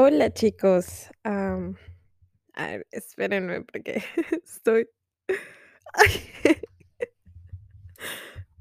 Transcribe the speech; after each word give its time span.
Hola 0.00 0.32
chicos, 0.32 1.10
a 1.24 1.58
ver, 2.56 2.86
espérenme 2.92 3.62
porque 3.62 4.00
estoy. 4.44 4.88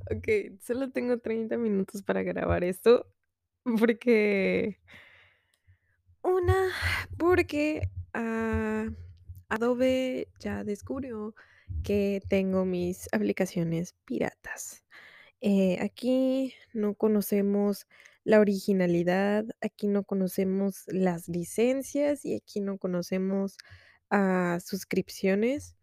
Okey, 0.10 0.58
solo 0.64 0.90
tengo 0.90 1.20
30 1.20 1.60
minutos 1.60 2.02
para 2.02 2.24
grabar 2.24 2.64
esto, 2.64 3.06
porque 3.80 4.80
una, 6.24 6.72
porque, 7.20 7.88
ah, 8.16 8.88
Adobe 9.50 10.30
ya 10.40 10.64
descubrió 10.64 11.36
que 11.84 12.20
tengo 12.30 12.66
mis 12.66 13.10
aplicaciones 13.14 13.94
piratas. 14.06 14.84
Eh, 15.42 15.78
aquí 15.82 16.56
no 16.74 16.96
conocemos 16.96 17.86
la 18.28 18.42
originalidad, 18.42 19.46
aquí 19.62 19.88
no 19.88 20.04
conocemos 20.04 20.84
las 20.88 21.30
licencias 21.30 22.26
y 22.26 22.36
aquí 22.36 22.60
no 22.60 22.78
conocemos, 22.78 23.56
ah, 24.10 24.60
suscripciones 24.62 25.78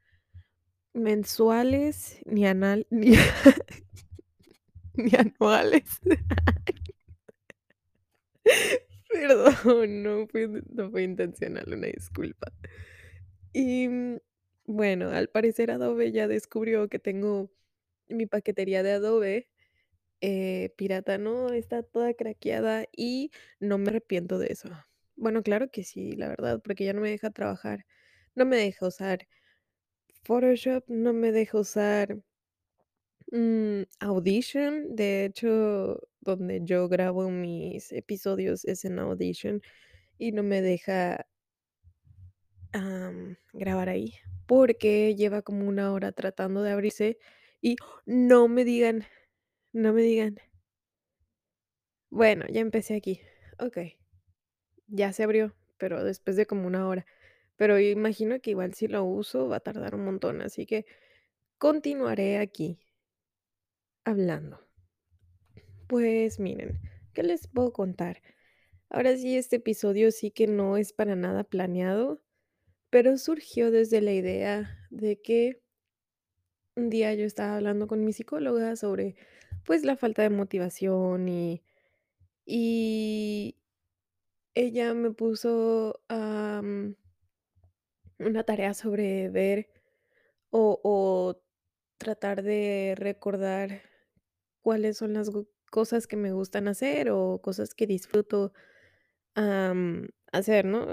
mensuales, 0.93 2.19
ni 2.27 2.47
anal 2.47 2.87
ni 2.91 3.15
ni 4.97 5.11
anuales. 5.17 6.01
Perdón, 9.11 10.03
no 10.03 10.27
fue 10.27 10.49
no 10.69 10.91
fue 10.91 11.03
intencional, 11.03 11.65
una 11.73 11.87
disculpa. 11.87 12.53
Y, 13.55 13.89
mm, 13.89 14.19
bueno, 14.67 15.11
al 15.11 15.29
parecer 15.29 15.71
Adobe 15.71 16.13
ya 16.13 16.29
descubrió 16.29 16.89
que 16.89 16.99
tengo 16.99 17.51
mi 18.09 18.27
paquetería 18.27 18.83
de 18.83 18.93
Adobe, 18.93 19.49
eh, 20.21 20.73
pirata, 20.77 21.19
¿no? 21.19 21.53
Está 21.53 21.83
toda 21.83 22.15
craqueada 22.15 22.87
y 22.97 23.31
no 23.61 23.79
me 23.79 23.89
arrepiento 23.91 24.39
de 24.39 24.49
eso. 24.49 24.71
Bueno, 25.17 25.43
claro 25.43 25.71
que 25.71 25.85
sí, 25.85 26.13
la 26.13 26.29
verdad, 26.29 26.61
porque 26.63 26.85
ya 26.85 26.93
no 26.93 27.01
me 27.01 27.11
deja 27.11 27.31
trabajar, 27.31 27.87
no 28.35 28.45
me 28.45 28.57
deja 28.57 28.87
usar 28.87 29.29
Photoshop, 30.25 30.85
no 30.89 31.13
me 31.13 31.33
deja 31.33 31.59
usar 31.59 32.19
mm, 33.31 33.83
Audition. 34.01 34.97
De 34.97 35.27
hecho, 35.27 36.01
donde 36.21 36.61
yo 36.65 36.89
grabo 36.89 37.31
mis 37.31 37.93
episodios 37.93 38.65
es 38.65 38.85
en 38.85 38.99
Audition 38.99 39.63
y 40.19 40.33
no 40.33 40.43
me 40.43 40.63
deja 40.63 41.27
grabar 43.53 43.89
ahí, 43.89 44.15
porque 44.47 45.15
lleva 45.15 45.43
como 45.43 45.69
una 45.69 45.93
hora 45.93 46.13
tratando 46.13 46.63
de 46.63 46.73
abrirse 46.73 47.19
y 47.61 47.77
no 48.05 48.49
me 48.49 48.65
digan, 48.65 49.05
no 49.75 49.93
me 49.93 50.01
digan. 50.03 50.39
Bueno, 52.11 52.47
ya 52.49 52.61
empecé 52.61 52.95
aquí. 52.97 53.21
Okey. 53.59 53.99
Ya 54.89 55.13
se 55.13 55.25
abrió, 55.25 55.55
pero 55.79 56.05
después 56.05 56.37
de 56.37 56.47
como 56.47 56.67
una 56.67 56.89
hora. 56.89 57.07
Pero 57.57 57.79
imagino 57.81 58.41
que 58.41 58.51
igual 58.51 58.75
si 58.75 58.89
lo 58.89 59.05
uso 59.05 59.49
va 59.49 59.57
a 59.57 59.61
tardar 59.61 59.95
un 59.95 60.05
montón, 60.05 60.43
así 60.43 60.67
que 60.67 60.87
continuaré 61.59 62.39
aquí 62.39 62.81
hablando. 64.05 64.61
Pues 65.87 66.41
miren, 66.41 66.81
¿qué 67.13 67.23
les 67.23 67.47
puedo 67.49 67.73
contar? 67.73 68.23
Ahora 68.91 69.17
sí, 69.17 69.37
este 69.37 69.57
episodio 69.57 70.13
sí 70.13 70.31
que 70.31 70.47
no 70.47 70.77
es 70.77 70.93
para 70.93 71.17
nada 71.17 71.45
planeado, 71.45 72.23
pero 72.91 73.19
surgió 73.19 73.71
desde 73.71 74.01
la 74.01 74.13
idea 74.13 74.79
de 74.91 75.21
que 75.21 75.63
un 76.77 76.91
día 76.91 77.15
yo 77.15 77.25
estaba 77.25 77.57
hablando 77.57 77.87
con 77.87 78.05
mi 78.05 78.13
psicóloga 78.13 78.77
sobre, 78.77 79.17
pues, 79.65 79.85
la 79.85 79.97
falta 79.97 80.23
de 80.23 80.31
motivación 80.31 81.29
y 81.29 81.63
y 82.47 83.57
ella 84.57 84.95
me 84.95 85.11
puso, 85.11 86.01
una 88.19 88.45
tarea 88.45 88.75
sobre 88.75 89.29
ver 89.31 89.69
o 90.51 91.41
tratar 91.99 92.43
de 92.43 92.95
recordar 92.97 93.83
cuáles 94.63 94.99
son 94.99 95.15
las 95.15 95.31
cosas 95.71 96.07
que 96.07 96.17
me 96.17 96.33
gustan 96.33 96.69
hacer 96.69 97.11
o 97.11 97.41
cosas 97.43 97.75
que 97.75 97.87
disfruto, 97.87 98.53
hacer, 100.33 100.67
¿no? 100.67 100.87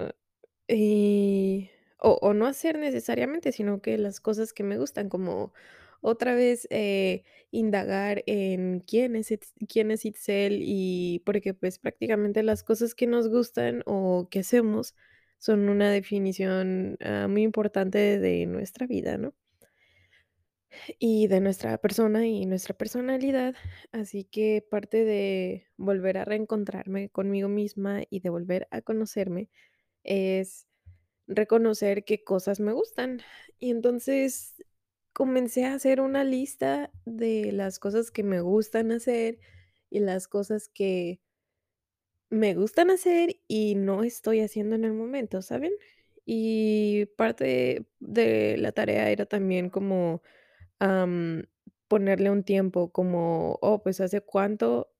Y 0.68 1.72
o 2.00 2.34
no 2.34 2.48
hacer 2.48 2.78
necesariamente, 2.80 3.52
sino 3.54 3.82
que 3.82 3.98
las 3.98 4.22
cosas 4.22 4.54
que 4.54 4.64
me 4.64 4.78
gustan, 4.80 5.10
como 5.10 5.54
otra 6.02 6.36
vez, 6.36 6.68
eh, 6.72 7.24
indagar 7.52 8.24
en 8.28 8.82
quién 8.82 9.16
es 9.16 9.34
quién 9.70 9.92
es 9.92 10.06
Itzel 10.06 10.60
y 10.64 11.22
porque, 11.26 11.54
pues, 11.54 11.80
prácticamente 11.80 12.44
las 12.44 12.64
cosas 12.64 12.96
que 12.96 13.08
nos 13.08 13.30
gustan 13.30 13.84
o 13.86 14.28
que 14.32 14.40
hacemos 14.40 14.96
son 15.40 15.70
una 15.70 15.92
definición, 15.92 16.98
ah, 17.02 17.28
muy 17.30 17.44
importante 17.44 18.20
de 18.20 18.46
nuestra 18.48 18.88
vida, 18.88 19.18
¿no? 19.18 19.34
Y 21.00 21.28
de 21.28 21.42
nuestra 21.42 21.78
persona 21.78 22.26
y 22.28 22.46
nuestra 22.46 22.74
personalidad, 22.76 23.56
así 23.92 24.24
que 24.24 24.66
parte 24.70 25.04
de 25.04 25.68
volver 25.78 26.18
a 26.18 26.26
reencontrarme 26.26 27.10
conmigo 27.10 27.50
misma 27.50 28.04
y 28.10 28.22
de 28.22 28.30
volver 28.30 28.68
a 28.72 28.82
conocerme 28.82 29.50
es 30.04 30.68
reconocer 31.28 32.06
qué 32.06 32.24
cosas 32.24 32.60
me 32.60 32.74
gustan. 32.74 33.22
Y 33.60 33.72
entonces 33.72 34.64
comencé 35.14 35.66
a 35.66 35.74
hacer 35.74 36.02
una 36.02 36.24
lista 36.24 36.92
de 37.06 37.52
las 37.52 37.80
cosas 37.80 38.12
que 38.12 38.24
me 38.24 38.42
gustan 38.42 38.92
hacer 38.92 39.40
y 39.90 40.00
las 40.00 40.28
cosas 40.28 40.70
que 40.70 41.20
me 42.30 42.56
gustan 42.56 42.90
hacer 42.92 43.38
y 43.48 43.76
no 43.76 44.04
estoy 44.04 44.40
haciendo 44.42 44.76
en 44.76 44.86
el 44.86 44.94
momento, 44.94 45.42
¿saben? 45.42 45.74
Y 46.26 47.08
parte 47.18 47.86
de 48.00 48.58
la 48.58 48.72
tarea 48.72 49.10
era 49.10 49.26
también 49.26 49.70
como, 49.70 50.22
ponerle 51.88 52.32
un 52.32 52.44
tiempo 52.44 52.92
como, 52.92 53.60
oh, 53.62 53.84
pues, 53.84 54.00
¿hace 54.02 54.22
cuánto 54.22 54.92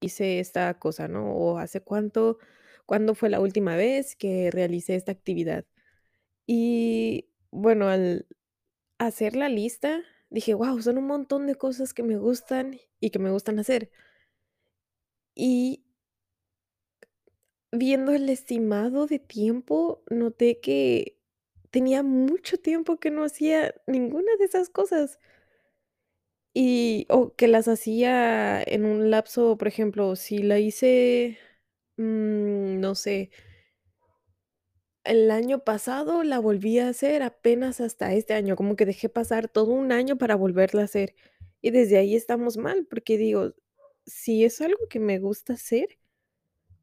hice 0.00 0.40
esta 0.40 0.78
cosa, 0.78 1.08
no? 1.08 1.34
O 1.34 1.58
¿hace 1.58 1.80
cuánto 1.82 2.38
cuándo 2.86 3.14
fue 3.16 3.30
la 3.30 3.40
última 3.40 3.76
vez 3.76 4.16
que 4.16 4.50
realicé 4.52 4.94
esta 4.96 5.12
actividad? 5.12 5.66
Y 6.46 7.30
bueno, 7.50 7.88
al 7.88 8.26
hacer 8.98 9.36
la 9.36 9.48
lista, 9.48 10.02
dije: 10.30 10.54
"Guau, 10.54 10.80
son 10.82 10.98
un 10.98 11.06
montón 11.06 11.46
de 11.46 11.56
cosas 11.56 11.94
que 11.94 12.02
me 12.02 12.16
gustan 12.18 12.78
y 13.00 13.10
que 13.10 13.18
me 13.18 13.30
gustan 13.30 13.58
hacer". 13.58 13.90
Y 15.36 15.80
viendo 17.72 18.12
el 18.12 18.28
estimado 18.28 19.06
de 19.06 19.18
tiempo, 19.18 20.02
noté 20.10 20.60
que 20.60 21.16
tenía 21.70 22.02
mucho 22.02 22.58
tiempo 22.58 22.98
que 22.98 23.10
no 23.10 23.24
hacía 23.24 23.74
ninguna 23.86 24.32
de 24.38 24.44
esas 24.46 24.68
cosas. 24.70 25.18
Y 26.54 27.06
o 27.10 27.34
que 27.36 27.48
las 27.48 27.68
hacía 27.68 28.62
en 28.62 28.86
un 28.86 29.10
lapso, 29.10 29.58
por 29.58 29.68
ejemplo, 29.68 30.16
si 30.16 30.38
la 30.38 30.58
hice, 30.58 31.38
mm, 31.98 32.80
no 32.80 32.94
sé 32.94 33.30
el 35.06 35.30
año 35.30 35.60
pasado 35.64 36.22
la 36.24 36.38
volví 36.38 36.78
a 36.78 36.88
hacer 36.88 37.22
apenas 37.22 37.80
hasta 37.80 38.12
este 38.14 38.34
año, 38.34 38.56
como 38.56 38.76
que 38.76 38.86
dejé 38.86 39.08
pasar 39.08 39.48
todo 39.48 39.72
un 39.72 39.92
año 39.92 40.16
para 40.18 40.34
volverla 40.36 40.82
a 40.82 40.84
hacer. 40.86 41.14
Y 41.62 41.70
desde 41.70 41.98
ahí 41.98 42.14
estamos 42.16 42.56
mal, 42.56 42.86
porque 42.88 43.18
digo, 43.18 43.54
si 44.06 44.44
es 44.44 44.60
algo 44.60 44.88
que 44.88 45.00
me 45.00 45.18
gusta 45.18 45.54
hacer, 45.54 45.98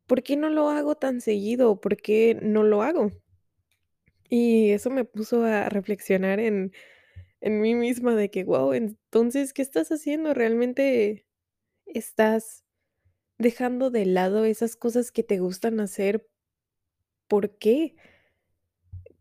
¿por 0.07 0.23
qué 0.23 0.37
no 0.37 0.49
lo 0.49 0.69
hago 0.69 0.95
tan 0.95 1.21
seguido? 1.21 1.79
¿Por 1.81 1.97
qué 1.97 2.37
no 2.41 2.63
lo 2.63 2.81
hago? 2.83 3.11
Y 4.29 4.71
eso 4.71 4.89
me 4.89 5.05
puso 5.05 5.43
a 5.43 5.69
reflexionar 5.69 6.39
en 6.39 6.71
en 7.43 7.59
mí 7.59 7.75
misma 7.75 8.15
de 8.15 8.31
que, 8.31 8.43
guau, 8.43 8.73
entonces, 8.73 9.51
¿qué 9.51 9.61
estás 9.61 9.91
haciendo? 9.91 10.33
¿Realmente 10.33 11.27
estás 11.85 12.63
dejando 13.37 13.91
de 13.91 14.05
lado 14.05 14.45
esas 14.45 14.77
cosas 14.77 15.11
que 15.11 15.23
te 15.23 15.39
gustan 15.39 15.81
hacer? 15.81 16.25
¿Por 17.27 17.57
qué? 17.57 17.95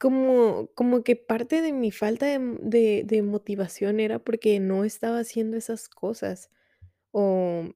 Como 0.02 0.68
como 0.74 1.04
que 1.04 1.14
parte 1.16 1.62
de 1.62 1.72
mi 1.72 1.92
falta 1.92 2.26
de 2.26 3.04
de 3.06 3.22
motivación 3.22 4.00
era 4.00 4.18
porque 4.18 4.58
no 4.60 4.84
estaba 4.84 5.20
haciendo 5.20 5.56
esas 5.56 5.88
cosas, 5.88 6.50
o 7.12 7.72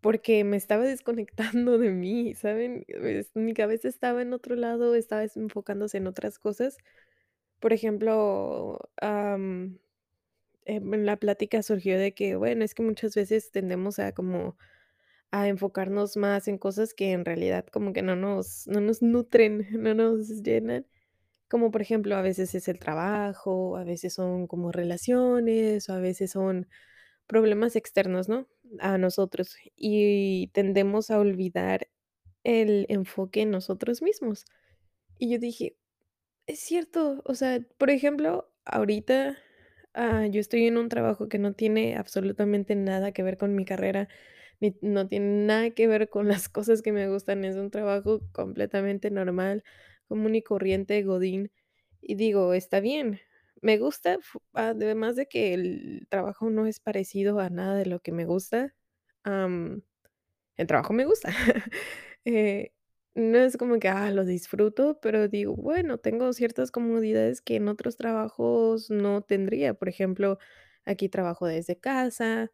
porque 0.00 0.44
me 0.44 0.56
estaba 0.56 0.84
desconectando 0.84 1.78
de 1.78 1.90
mí, 1.90 2.34
¿saben? 2.34 2.84
Mi 3.34 3.54
cabeza 3.54 3.88
estaba 3.88 4.22
en 4.22 4.32
otro 4.32 4.54
lado, 4.56 4.94
estaba 4.94 5.24
es 5.24 5.36
enfocándose 5.36 5.98
en 5.98 6.06
otras 6.06 6.38
cosas. 6.38 6.76
Por 7.60 7.72
ejemplo, 7.72 8.80
em, 9.02 9.78
en 10.66 11.06
la 11.06 11.16
plática 11.18 11.62
surgió 11.62 11.98
de 11.98 12.14
que, 12.14 12.36
bueno, 12.36 12.64
es 12.64 12.74
que 12.74 12.82
muchas 12.82 13.14
veces 13.16 13.50
tendemos 13.52 13.98
a 14.00 14.12
como 14.14 14.56
a 15.32 15.48
enfocarnos 15.48 16.16
más 16.16 16.48
en 16.48 16.58
cosas 16.58 16.94
que 16.94 17.12
en 17.12 17.24
realidad 17.26 17.66
como 17.68 17.92
que 17.92 18.02
no 18.02 18.16
nos 18.16 18.66
no 18.68 18.80
nos 18.80 19.02
nutren, 19.02 19.66
no 19.82 19.94
nos 19.94 20.28
llenan. 20.42 20.86
Como 21.50 21.70
por 21.70 21.80
ejemplo, 21.82 22.16
a 22.16 22.22
veces 22.22 22.54
es 22.56 22.66
el 22.68 22.78
trabajo, 22.80 23.76
a 23.76 23.84
veces 23.84 24.14
son 24.14 24.48
como 24.48 24.72
relaciones, 24.72 25.88
o 25.88 25.92
a 25.92 26.00
veces 26.00 26.32
son 26.32 26.66
problemas 27.26 27.76
externos, 27.76 28.28
¿no? 28.28 28.48
A 28.80 28.98
nosotros. 28.98 29.56
Y 29.76 30.48
tendemos 30.54 31.10
a 31.10 31.20
olvidar 31.20 31.88
el 32.44 32.86
enfoque 32.90 33.42
en 33.42 33.50
nosotros 33.52 34.02
mismos. 34.02 34.46
Y 35.18 35.30
yo 35.32 35.38
dije: 35.40 35.76
"Es 36.46 36.60
cierto", 36.60 37.22
o 37.24 37.34
sea, 37.34 37.60
por 37.78 37.90
ejemplo, 37.90 38.52
ahorita, 38.66 39.38
ah, 39.94 40.26
yo 40.28 40.40
estoy 40.40 40.66
en 40.66 40.78
un 40.78 40.88
trabajo 40.90 41.28
que 41.28 41.38
no 41.38 41.54
tiene 41.54 41.96
absolutamente 41.96 42.74
nada 42.76 43.12
que 43.12 43.22
ver 43.24 43.36
con 43.38 43.54
mi 43.56 43.64
carrera, 43.64 44.08
ni 44.60 44.76
no 44.82 45.08
tiene 45.08 45.46
nada 45.46 45.70
que 45.70 45.86
ver 45.88 46.08
con 46.10 46.28
las 46.28 46.48
cosas 46.48 46.82
que 46.82 46.92
me 46.92 47.08
gustan, 47.08 47.44
es 47.44 47.56
un 47.56 47.70
trabajo 47.70 48.22
completamente 48.32 49.10
normal, 49.10 49.64
común 50.06 50.34
y 50.34 50.42
corriente, 50.42 51.02
godín, 51.02 51.50
y 52.00 52.14
digo, 52.16 52.54
está 52.54 52.80
bien, 52.80 53.20
me 53.62 53.78
gusta, 53.78 54.18
además 54.54 55.16
de 55.16 55.26
que 55.28 55.54
el 55.54 56.06
trabajo 56.10 56.50
no 56.50 56.66
es 56.66 56.80
parecido 56.80 57.40
a 57.40 57.50
nada 57.50 57.76
de 57.76 57.86
lo 57.86 58.00
que 58.00 58.12
me 58.12 58.24
gusta, 58.26 58.74
am, 59.24 59.82
el 60.56 60.66
trabajo 60.66 60.92
me 60.92 61.04
gusta. 61.06 61.30
Eh, 62.28 62.72
no 63.14 63.38
es 63.38 63.56
como 63.56 63.78
que, 63.78 63.88
ah, 63.88 64.10
lo 64.10 64.24
disfruto, 64.24 64.98
pero 65.00 65.28
digo, 65.28 65.54
bueno, 65.54 65.98
tengo 65.98 66.32
ciertas 66.32 66.72
comodidades 66.72 67.40
que 67.40 67.54
en 67.56 67.68
otros 67.68 67.96
trabajos 67.96 68.90
no 68.90 69.22
tendría. 69.22 69.74
Por 69.74 69.88
ejemplo, 69.88 70.38
aquí 70.84 71.08
trabajo 71.08 71.46
desde 71.46 71.78
casa, 71.78 72.50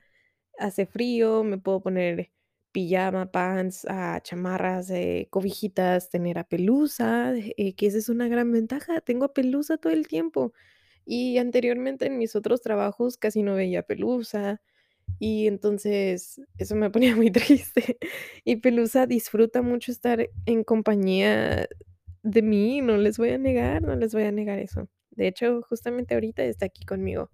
hace 0.58 0.86
frío, 0.86 1.44
me 1.44 1.58
puedo 1.58 1.82
poner 1.82 2.32
pijama, 2.72 3.30
pants, 3.30 3.86
ah, 3.88 4.20
chamarras, 4.22 4.90
eh, 4.90 5.28
cobijitas, 5.30 6.10
tener 6.10 6.38
a 6.38 6.44
pelusa, 6.44 7.34
eh, 7.36 7.74
que 7.74 7.86
esa 7.86 7.98
es 7.98 8.08
una 8.08 8.28
gran 8.28 8.50
ventaja, 8.52 9.00
tengo 9.00 9.26
a 9.26 9.34
pelusa 9.34 9.76
todo 9.78 9.92
el 9.92 10.08
tiempo. 10.08 10.52
Y 11.04 11.38
anteriormente 11.38 12.06
en 12.06 12.18
mis 12.18 12.36
otros 12.36 12.62
trabajos 12.62 13.16
casi 13.18 13.42
no 13.42 13.54
veía 13.54 13.82
pelusa. 13.82 14.60
Y 15.18 15.46
entonces 15.46 16.40
eso 16.58 16.74
me 16.76 16.90
ponía 16.92 17.16
muy 17.16 17.30
triste. 17.30 17.98
Y 18.44 18.56
Pelusa 18.56 19.06
disfruta 19.06 19.62
mucho 19.62 19.92
estar 19.92 20.28
en 20.46 20.64
compañía 20.64 21.68
de 22.22 22.42
mí, 22.42 22.80
no 22.82 22.96
les 22.96 23.18
voy 23.18 23.30
a 23.30 23.38
negar, 23.38 23.82
no 23.82 23.96
les 23.96 24.14
voy 24.14 24.24
a 24.24 24.32
negar 24.32 24.58
eso. 24.58 24.88
De 25.10 25.28
hecho, 25.28 25.62
justamente 25.62 26.14
ahorita 26.14 26.44
está 26.44 26.66
aquí 26.66 26.84
conmigo 26.84 27.30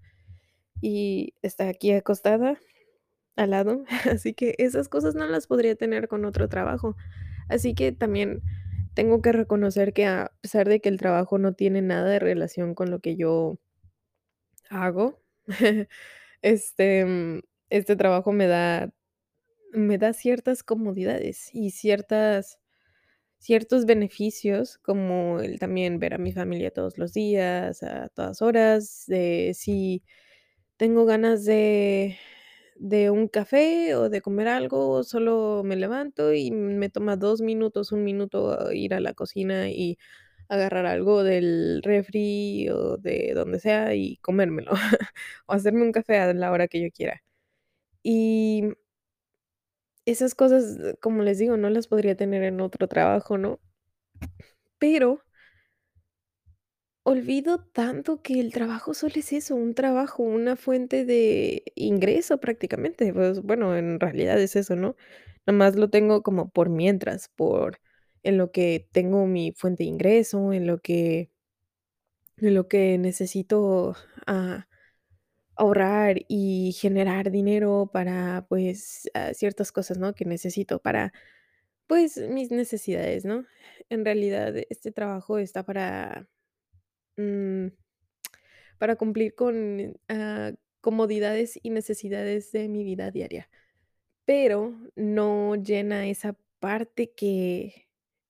y 0.80 1.34
está 1.42 1.68
aquí 1.68 1.92
acostada 1.92 2.58
al 3.38 3.50
lado, 3.52 3.84
así 4.12 4.34
que 4.34 4.54
esas 4.58 4.88
cosas 4.88 5.14
no 5.14 5.26
las 5.28 5.46
podría 5.48 5.76
tener 5.76 6.08
con 6.08 6.24
otro 6.26 6.48
trabajo. 6.48 6.96
Así 7.48 7.74
que 7.74 7.92
también 7.92 8.42
tengo 8.94 9.22
que 9.22 9.32
reconocer 9.32 9.92
que 9.94 10.06
a 10.06 10.32
pesar 10.42 10.68
de 10.68 10.80
que 10.80 10.88
el 10.90 10.98
trabajo 10.98 11.38
no 11.38 11.54
tiene 11.54 11.82
nada 11.82 12.08
de 12.10 12.18
relación 12.20 12.74
con 12.74 12.90
lo 12.90 13.00
que 13.00 13.16
yo 13.16 13.58
hago, 14.70 15.20
este, 16.42 17.04
mm, 17.04 17.40
este 17.70 17.96
trabajo 17.96 18.32
me 18.32 18.46
da 18.46 18.90
Me 19.72 19.98
da 19.98 20.12
ciertas 20.14 20.62
comodidades 20.64 21.50
y 21.54 21.70
ciertas 21.72 22.58
ciertos 23.40 23.86
beneficios, 23.86 24.78
como 24.78 25.40
el 25.40 25.58
también 25.60 25.98
ver 26.00 26.14
a 26.14 26.18
mi 26.18 26.32
familia 26.32 26.72
todos 26.72 26.98
los 26.98 27.12
días, 27.14 27.82
a 27.84 28.08
todas 28.10 28.42
horas, 28.42 29.04
de 29.08 29.52
si 29.56 30.02
tengo 30.78 31.06
ganas 31.06 31.44
de 31.46 32.18
de 32.78 33.10
un 33.10 33.28
café 33.28 33.94
o 33.96 34.08
de 34.10 34.20
comer 34.22 34.48
algo, 34.48 35.02
solo 35.04 35.62
me 35.64 35.76
levanto 35.76 36.32
y 36.32 36.50
me 36.50 36.88
toma 36.90 37.16
2 37.16 37.40
minutos, 37.42 37.92
un 37.92 38.04
minuto 38.04 38.72
ir 38.72 38.94
a 38.94 39.00
la 39.00 39.14
cocina 39.14 39.70
y 39.70 39.98
agarrar 40.48 40.86
algo 40.86 41.24
del 41.24 41.82
refri 41.82 42.68
o 42.70 42.96
de 42.98 43.32
donde 43.34 43.60
sea 43.60 43.94
y 43.94 44.16
comérmelo, 44.18 44.72
o 45.46 45.52
hacerme 45.52 45.82
un 45.82 45.92
café 45.92 46.18
a 46.18 46.32
la 46.34 46.52
hora 46.52 46.68
que 46.68 46.82
yo 46.82 46.90
quiera. 46.92 47.22
Y 48.02 48.64
esas 50.06 50.34
cosas, 50.34 50.96
como 51.00 51.22
les 51.22 51.38
digo, 51.38 51.56
no 51.56 51.70
las 51.70 51.86
podría 51.86 52.16
tener 52.16 52.42
en 52.42 52.60
otro 52.60 52.88
trabajo, 52.88 53.38
¿no? 53.38 53.60
Pero 54.78 55.20
olvido 57.04 57.58
tanto 57.72 58.22
que 58.22 58.40
el 58.40 58.52
trabajo 58.52 58.94
solo 58.94 59.14
es 59.16 59.32
eso, 59.32 59.54
un 59.56 59.74
trabajo, 59.74 60.22
una 60.22 60.56
fuente 60.56 61.04
de 61.04 61.64
ingreso 61.74 62.38
prácticamente. 62.40 63.12
Pues, 63.14 63.40
bueno, 63.42 63.76
en 63.76 63.98
realidad 64.00 64.40
es 64.40 64.56
eso, 64.56 64.76
¿no? 64.76 64.96
Nada 65.46 65.56
más 65.58 65.76
lo 65.76 65.90
tengo 65.90 66.22
como 66.22 66.50
por 66.50 66.68
mientras, 66.70 67.28
por 67.36 67.78
en 68.22 68.36
lo 68.38 68.52
que 68.52 68.88
tengo 68.92 69.26
mi 69.26 69.52
fuente 69.56 69.84
de 69.84 69.88
ingreso, 69.90 70.52
en 70.52 70.66
lo 70.66 70.78
que 70.80 71.30
en 72.38 72.54
lo 72.54 72.68
que 72.68 72.98
necesito, 72.98 73.96
ah, 74.26 74.66
ahorrar 75.56 76.18
y 76.28 76.72
generar 76.80 77.30
dinero 77.32 77.90
para, 77.92 78.46
pues, 78.48 79.10
ah, 79.14 79.34
ciertas 79.34 79.72
cosas, 79.72 79.98
¿no? 79.98 80.14
Que 80.14 80.24
necesito 80.24 80.80
para 80.80 81.12
Pues, 81.88 82.18
mis 82.18 82.50
necesidades, 82.52 83.24
¿no? 83.26 83.46
En 83.90 84.04
realidad, 84.04 84.54
este 84.70 84.92
trabajo 84.92 85.38
está 85.38 85.64
para, 85.64 86.28
mm, 87.18 87.68
para 88.78 88.96
cumplir 88.96 89.34
con, 89.34 89.98
ah, 90.08 90.52
comodidades 90.80 91.58
y 91.62 91.70
necesidades 91.70 92.52
de 92.52 92.68
mi 92.68 92.84
vida 92.84 93.10
diaria, 93.10 93.50
pero 94.24 94.74
no 94.96 95.56
llena 95.56 96.06
esa 96.08 96.36
parte 96.60 97.12
que 97.12 97.88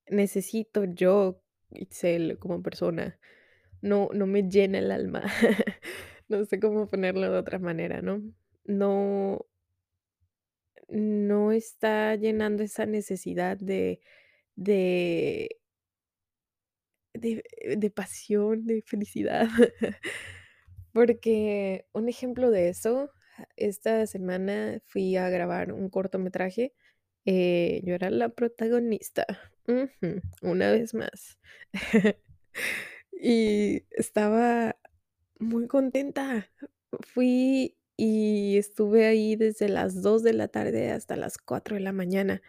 necesito 0.08 0.85
yo, 0.85 1.43
Itzel, 1.73 2.38
como 2.38 2.62
persona. 2.62 3.19
No 3.82 4.11
no 4.14 4.26
me 4.26 4.44
llena 4.44 4.79
el 4.79 4.93
alma. 4.93 5.23
No 6.31 6.44
sé 6.46 6.61
cómo 6.61 6.88
ponerlo 6.90 7.31
de 7.32 7.38
otra 7.38 7.58
manera, 7.58 8.02
¿no? 8.02 8.23
No 8.67 9.46
no 10.88 11.52
está 11.52 12.17
llenando 12.17 12.62
esa 12.62 12.87
necesidad 12.87 13.58
de 13.58 14.00
de 14.56 15.57
De 17.20 17.42
de 17.76 17.90
pasión, 17.90 18.66
de 18.66 18.82
felicidad. 18.82 19.48
Porque 20.92 21.86
un 21.92 22.08
ejemplo 22.08 22.50
de 22.50 22.68
eso, 22.68 23.10
esta 23.56 24.06
semana 24.06 24.80
fui 24.86 25.16
a 25.16 25.28
grabar 25.30 25.72
un 25.72 25.90
cortometraje, 25.90 26.74
eh, 27.24 27.82
yo 27.84 27.94
era 27.94 28.10
la 28.10 28.30
protagonista, 28.30 29.26
una 30.42 30.70
vez 30.72 30.94
más. 30.94 31.38
Y 33.20 33.84
estaba 33.90 34.76
muy 35.38 35.66
contenta. 35.66 36.48
Fui 37.00 37.76
y 37.96 38.56
estuve 38.58 39.06
ahí 39.06 39.36
desde 39.36 39.68
las 39.68 40.02
2 40.02 40.22
de 40.22 40.32
la 40.34 40.48
tarde 40.48 40.92
hasta 40.92 41.16
las 41.16 41.38
4 41.38 41.76
de 41.76 41.82
la 41.82 41.92
mañana. 41.92 42.42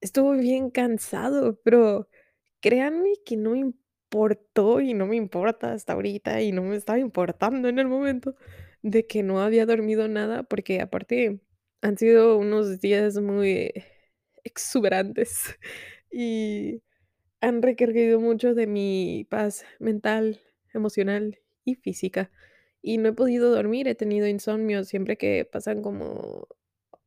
Estuvo 0.00 0.32
bien 0.32 0.70
cansado, 0.70 1.60
pero 1.64 2.08
créanme 2.60 3.14
que 3.24 3.36
no 3.36 3.52
me 3.52 3.72
importó 4.10 4.80
y 4.80 4.94
no 4.94 5.06
me 5.06 5.16
importa 5.16 5.72
hasta 5.72 5.92
ahorita 5.94 6.40
y 6.42 6.52
no 6.52 6.62
me 6.62 6.76
estaba 6.76 6.98
importando 6.98 7.68
en 7.68 7.78
el 7.78 7.88
momento 7.88 8.34
de 8.82 9.06
que 9.06 9.22
no 9.22 9.40
había 9.40 9.66
dormido 9.66 10.08
nada, 10.08 10.44
porque 10.44 10.80
aparte 10.80 11.40
han 11.82 11.98
sido 11.98 12.38
unos 12.38 12.80
días 12.80 13.18
muy 13.18 13.72
exuberantes 14.44 15.56
y 16.10 16.82
han 17.40 17.62
requerido 17.62 18.20
mucho 18.20 18.54
de 18.54 18.66
mi 18.66 19.26
paz 19.30 19.64
mental, 19.80 20.40
emocional 20.74 21.38
y 21.64 21.76
física. 21.76 22.30
Y 22.82 22.98
no 22.98 23.08
he 23.10 23.12
podido 23.14 23.50
dormir, 23.50 23.88
he 23.88 23.94
tenido 23.96 24.28
insomnio 24.28 24.84
siempre 24.84 25.16
que 25.18 25.44
pasan 25.44 25.82
como 25.82 26.48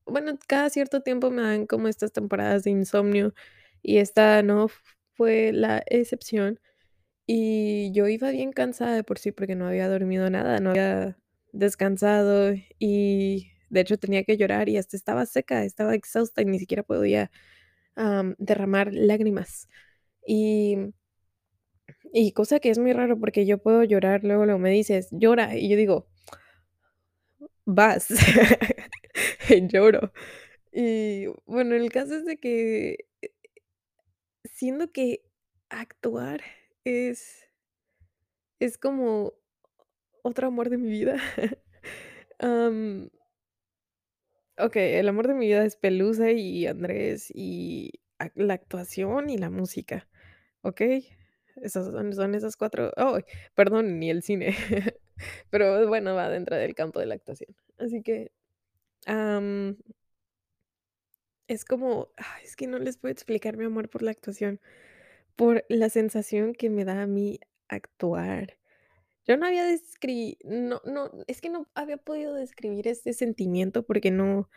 bueno, 0.06 0.38
cada 0.48 0.70
cierto 0.70 1.02
tiempo 1.02 1.32
me 1.32 1.42
dan 1.44 1.68
como 1.68 1.88
estas 1.88 2.12
temporadas 2.14 2.64
de 2.64 2.72
insomnio 2.72 3.34
y 3.82 3.98
esta 4.00 4.42
no 4.44 4.68
fue 5.16 5.52
la 5.54 5.84
excepción. 5.88 6.60
Y 7.32 7.92
yo 7.92 8.08
iba 8.08 8.32
bien 8.32 8.52
cansada 8.52 8.96
de 8.96 9.04
por 9.04 9.20
sí 9.20 9.32
porque 9.32 9.54
no 9.54 9.68
había 9.68 9.88
dormido 9.88 10.32
nada, 10.32 10.60
no 10.60 10.72
había 10.72 11.16
descansado 11.52 12.54
y 12.80 13.52
de 13.70 13.82
hecho 13.82 14.00
tenía 14.00 14.24
que 14.24 14.36
llorar 14.36 14.68
y 14.68 14.78
hasta 14.78 14.98
estaba 14.98 15.28
seca, 15.28 15.64
estaba 15.64 15.94
exhausta 15.94 16.42
y 16.42 16.46
ni 16.46 16.58
siquiera 16.58 16.82
podía 16.82 17.30
am, 17.96 18.36
derramar 18.40 18.92
lágrimas. 18.94 19.68
Y, 20.28 20.78
y 22.14 22.32
cosa 22.34 22.60
que 22.60 22.70
es 22.72 22.80
muy 22.80 22.94
raro 22.94 23.20
porque 23.20 23.46
yo 23.46 23.60
puedo 23.60 23.84
llorar, 23.84 24.24
luego, 24.24 24.46
luego 24.46 24.60
me 24.60 24.72
dices, 24.72 25.10
llora, 25.12 25.56
y 25.56 25.70
yo 25.70 25.78
digo, 25.78 26.08
vas, 27.66 28.08
y 29.50 29.68
lloro. 29.68 30.12
Y 30.72 31.28
bueno, 31.46 31.76
el 31.76 31.92
caso 31.92 32.16
es 32.16 32.26
de 32.26 32.38
que 32.38 33.06
siento 34.44 34.92
que 34.92 35.24
actuar 35.70 36.42
es 36.86 37.50
es 38.60 38.78
como 38.78 39.34
otro 40.24 40.48
amor 40.48 40.70
de 40.70 40.78
mi 40.78 40.90
vida. 40.90 41.18
Am, 42.40 43.10
okey, 44.58 44.96
el 44.96 45.08
amor 45.08 45.28
de 45.28 45.34
mi 45.34 45.48
vida 45.48 45.66
es 45.66 45.76
Pelusa 45.76 46.32
y 46.32 46.68
Andrés 46.68 47.32
y 47.34 47.92
la 48.36 48.54
actuación 48.56 49.30
y 49.30 49.38
la 49.38 49.50
música, 49.50 50.08
¿okey? 50.64 51.08
Esas 51.58 51.88
son 52.16 52.36
esas 52.36 52.58
4 52.58 52.92
¡ay! 52.98 53.24
Perdón, 53.56 54.00
ni 54.00 54.10
el 54.12 54.24
cine, 54.24 54.56
pero 55.52 55.88
bueno, 55.88 56.16
va 56.16 56.30
dentro 56.30 56.56
del 56.58 56.76
campo 56.76 57.00
de 57.00 57.08
la 57.08 57.16
actuación. 57.16 57.56
Así 57.80 58.02
que, 58.04 58.32
Es 61.48 61.66
como, 61.66 62.10
es 62.44 62.56
que 62.56 62.68
no 62.68 62.78
les 62.80 62.98
puedo 62.98 63.12
explicar 63.12 63.58
mi 63.58 63.66
amor 63.66 63.90
por 63.90 64.04
la 64.04 64.12
actuación, 64.12 64.60
por 65.36 65.66
la 65.70 65.90
sensación 65.90 66.54
que 66.54 66.70
me 66.70 66.86
da 66.86 67.02
a 67.04 67.08
mí 67.08 67.40
actuar. 67.70 68.58
Yo 69.28 69.38
no 69.38 69.46
había 69.48 69.66
descri 69.66 70.38
no 70.46 70.82
no, 70.86 71.12
es 71.28 71.42
que 71.42 71.50
no 71.50 71.68
había 71.76 71.98
podido 71.98 72.34
describir 72.36 72.88
este 72.88 73.14
sentimiento 73.14 73.84
porque 73.86 74.12
no 74.12 74.50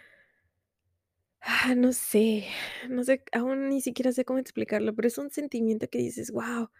ah, 1.40 1.74
no 1.76 1.92
sé, 1.92 2.46
no 2.88 3.04
sé, 3.04 3.24
aún 3.32 3.68
ni 3.68 3.80
siquiera 3.80 4.12
sé 4.12 4.24
cómo 4.24 4.38
explicarlo, 4.38 4.94
pero 4.94 5.08
es 5.08 5.18
un 5.18 5.30
sentimiento 5.30 5.88
que 5.88 5.98
dices: 5.98 6.30
"Guau, 6.30 6.70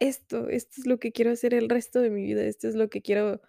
esto 0.00 0.48
esto 0.50 0.80
es 0.82 0.86
lo 0.86 0.98
que 1.00 1.12
quiero 1.12 1.32
hacer 1.32 1.54
el 1.54 1.68
resto 1.70 2.00
de 2.00 2.10
mi 2.10 2.24
vida, 2.24 2.44
esto 2.44 2.68
es 2.68 2.76
lo 2.76 2.90
que 2.90 3.02
quiero 3.02 3.42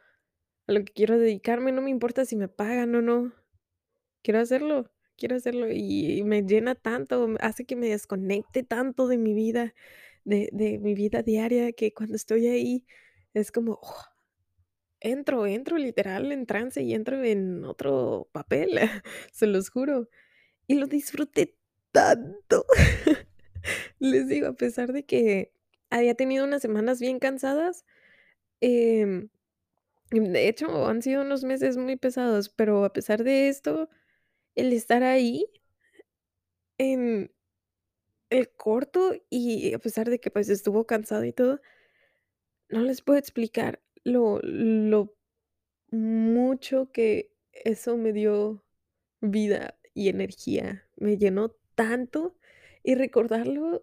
a 0.67 0.73
lo 0.73 0.85
que 0.85 0.93
quiero 0.93 1.19
dedicarme, 1.19 1.71
no 1.73 1.81
me 1.83 1.91
importa 1.91 2.25
si 2.25 2.35
me 2.37 2.47
pagan 2.49 2.95
o 2.95 3.01
no". 3.03 3.33
Quiero 4.23 4.39
hacerlo, 4.41 4.91
quiero 5.23 5.37
hacerlo, 5.37 5.71
y 5.71 6.21
me 6.25 6.41
llena 6.43 6.75
tanto, 6.75 7.33
hace 7.39 7.63
que 7.63 7.77
me 7.77 7.87
desconecte 7.87 8.61
tanto 8.61 9.07
de 9.07 9.17
mi 9.17 9.33
vida, 9.33 9.73
de 10.25 10.49
de 10.51 10.79
mi 10.79 10.95
vida 10.95 11.23
diaria, 11.23 11.71
que 11.71 11.93
cuando 11.93 12.17
estoy 12.17 12.47
ahí 12.47 12.85
es 13.33 13.49
como, 13.49 13.79
¡oh! 13.81 14.03
entro 14.99 15.45
entro 15.45 15.77
literal 15.77 16.29
en 16.33 16.45
trance 16.45 16.81
y 16.83 16.93
entro 16.93 17.23
en 17.23 17.63
otro 17.63 18.27
papel, 18.33 18.71
se 19.31 19.47
los 19.47 19.69
juro, 19.69 20.09
y 20.67 20.75
lo 20.75 20.87
disfruté 20.87 21.55
tanto. 21.93 22.65
Les 23.99 24.27
digo, 24.27 24.47
a 24.47 24.53
pesar 24.55 24.91
de 24.91 25.05
que 25.05 25.53
había 25.89 26.15
tenido 26.15 26.43
unas 26.45 26.61
semanas 26.61 26.99
bien 26.99 27.19
cansadas, 27.19 27.85
em, 28.61 29.29
de 30.11 30.49
hecho, 30.49 30.87
han 30.87 31.01
sido 31.01 31.21
unos 31.21 31.45
meses 31.45 31.77
muy 31.77 31.95
pesados, 31.95 32.49
pero 32.49 32.83
a 32.83 32.91
pesar 32.91 33.23
de 33.23 33.47
esto, 33.47 33.89
el 34.55 34.73
estar 34.73 35.03
ahí 35.03 35.45
en 36.77 37.31
el 38.29 38.49
corto 38.51 39.13
y 39.29 39.73
a 39.73 39.79
pesar 39.79 40.09
de 40.09 40.19
que, 40.19 40.31
pues, 40.31 40.49
estuvo 40.49 40.85
cansado 40.85 41.23
y 41.25 41.33
todo, 41.33 41.61
no 42.69 42.81
les 42.81 43.01
puedo 43.01 43.19
explicar 43.19 43.81
lo 44.03 44.39
lo 44.41 45.15
mucho 45.91 46.91
que 46.91 47.31
eso 47.53 47.97
me 47.97 48.13
dio 48.13 48.63
vida 49.21 49.79
y 49.93 50.09
energía. 50.09 50.87
Me 50.97 51.17
llenó 51.17 51.51
tanto 51.75 52.37
y 52.83 52.95
recordarlo, 52.95 53.81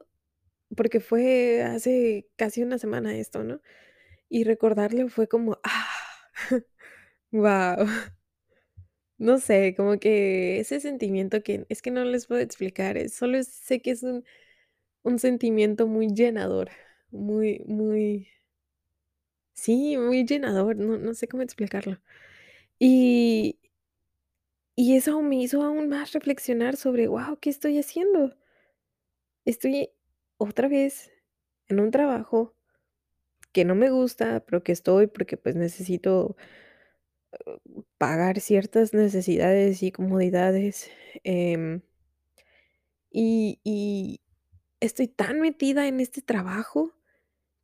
porque 0.76 1.00
fue 1.00 1.62
hace 1.64 2.28
casi 2.36 2.62
una 2.62 2.78
semana 2.78 3.16
esto, 3.16 3.44
¿no? 3.44 3.60
Y 4.30 4.44
recordarlo 4.44 5.08
fue 5.08 5.28
como, 5.28 5.58
ah, 5.64 5.88
guau. 7.32 7.86
No 9.20 9.36
sé, 9.38 9.74
como 9.76 9.98
que 10.00 10.60
ese 10.60 10.80
sentimiento 10.80 11.42
que 11.42 11.66
es 11.68 11.82
que 11.82 11.90
no 11.90 12.04
les 12.06 12.26
puedo 12.26 12.40
explicar, 12.40 12.96
eh, 12.96 13.10
solo 13.10 13.42
sé 13.44 13.80
que 13.82 13.90
es 13.90 14.02
un 14.02 14.24
un 15.04 15.18
sentimiento 15.20 15.86
muy 15.88 16.08
llenador, 16.14 16.70
muy 17.12 17.60
muy 17.66 18.28
sí, 19.54 19.96
muy 19.98 20.24
llenador, 20.24 20.76
no 20.76 20.98
no 20.98 21.14
sé 21.14 21.28
cómo 21.28 21.42
explicarlo. 21.42 22.00
Y 22.78 23.58
y 24.76 24.96
eso 24.96 25.20
me 25.22 25.36
hizo 25.36 25.62
aún 25.62 25.88
más 25.88 26.12
reflexionar 26.12 26.76
sobre, 26.76 27.06
guau, 27.06 27.36
¿qué 27.40 27.50
estoy 27.50 27.78
haciendo? 27.78 28.34
Estoy 29.46 29.90
otra 30.38 30.68
vez 30.68 31.10
en 31.68 31.80
un 31.80 31.90
trabajo 31.90 32.54
que 33.52 33.64
no 33.64 33.74
me 33.74 33.90
gusta, 33.90 34.44
pero 34.46 34.62
que 34.62 34.72
estoy 34.72 35.06
porque, 35.08 35.36
pues, 35.36 35.56
necesito 35.56 36.36
pagar 37.98 38.40
ciertas 38.40 38.94
necesidades 38.94 39.82
y 39.82 39.92
comodidades, 39.92 40.90
em 41.24 41.82
y 43.12 43.60
y 43.64 44.20
estoy 44.80 45.08
tan 45.08 45.40
metida 45.40 45.88
en 45.88 46.00
este 46.00 46.22
trabajo 46.22 46.92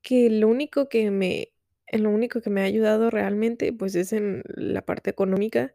que 0.02 0.30
lo 0.30 0.48
único 0.48 0.88
que 0.88 1.10
me 1.10 1.52
lo 1.92 2.10
único 2.10 2.40
que 2.42 2.50
me 2.50 2.62
ha 2.62 2.64
ayudado 2.64 3.10
realmente, 3.10 3.72
pues, 3.72 3.94
es 3.96 4.12
en 4.12 4.42
la 4.48 4.82
parte 4.82 5.10
económica, 5.10 5.72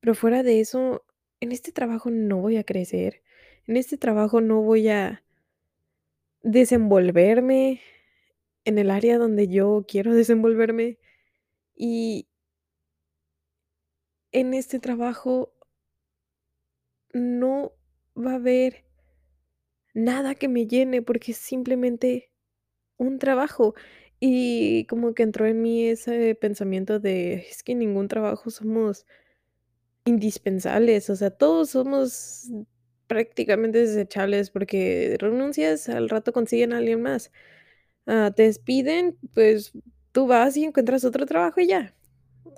pero 0.00 0.14
fuera 0.14 0.42
de 0.42 0.60
eso, 0.60 1.04
en 1.40 1.52
este 1.52 1.72
trabajo 1.72 2.10
no 2.10 2.38
voy 2.38 2.56
a 2.58 2.64
crecer, 2.64 3.22
en 3.66 3.76
este 3.76 3.98
trabajo 3.98 4.40
no 4.40 4.62
voy 4.62 4.88
a 4.88 5.24
desenvolverme 6.42 7.80
en 8.64 8.78
el 8.78 8.90
área 8.90 9.18
donde 9.18 9.48
yo 9.48 9.84
quiero 9.88 10.14
desenvolverme, 10.14 10.98
y 11.76 12.28
en 14.32 14.54
este 14.54 14.78
trabajo 14.80 15.52
no 17.14 17.72
va 18.16 18.32
a 18.32 18.34
haber 18.36 18.84
nada 19.94 20.34
que 20.34 20.48
me 20.48 20.66
llene, 20.66 21.02
porque 21.02 21.32
es 21.32 21.38
simplemente 21.38 22.30
un 22.98 23.18
trabajo. 23.18 23.74
Y 24.20 24.86
como 24.86 25.14
que 25.14 25.22
entró 25.24 25.46
en 25.46 25.62
mí 25.62 25.86
ese 25.86 26.34
pensamiento 26.36 27.00
de: 27.00 27.34
"Es 27.50 27.62
que 27.64 27.72
en 27.72 27.80
ningún 27.80 28.08
trabajo 28.08 28.50
somos 28.50 29.06
indispensables", 30.06 31.10
o 31.10 31.16
sea, 31.16 31.30
todos 31.30 31.70
somos 31.70 32.48
prácticamente 33.06 33.78
desechables, 33.80 34.50
porque 34.50 35.16
renuncias, 35.20 35.88
al 35.88 36.08
rato 36.08 36.32
consiguen 36.32 36.72
a 36.72 36.78
alguien 36.78 37.02
más. 37.02 37.30
Ah, 38.06 38.32
te 38.36 38.44
despiden, 38.44 39.18
pues, 39.34 39.72
tú 40.12 40.26
vas 40.28 40.56
y 40.56 40.64
encuentras 40.64 41.04
otro 41.04 41.26
trabajo 41.26 41.60
y 41.60 41.68
ya. 41.68 41.94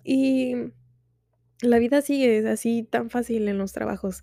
Y 0.04 0.56
la 1.62 1.78
vida 1.78 2.02
sigue 2.02 2.48
así 2.48 2.82
tan 2.84 3.10
fácil 3.10 3.48
en 3.48 3.58
los 3.58 3.72
trabajos. 3.72 4.22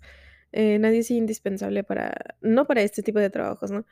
Eh, 0.52 0.78
nadie 0.78 1.00
es 1.00 1.10
indispensable 1.10 1.84
para 1.84 2.14
no 2.42 2.66
para 2.66 2.82
este 2.82 3.02
tipo 3.02 3.18
de 3.20 3.30
trabajos, 3.30 3.70
¿no? 3.70 3.86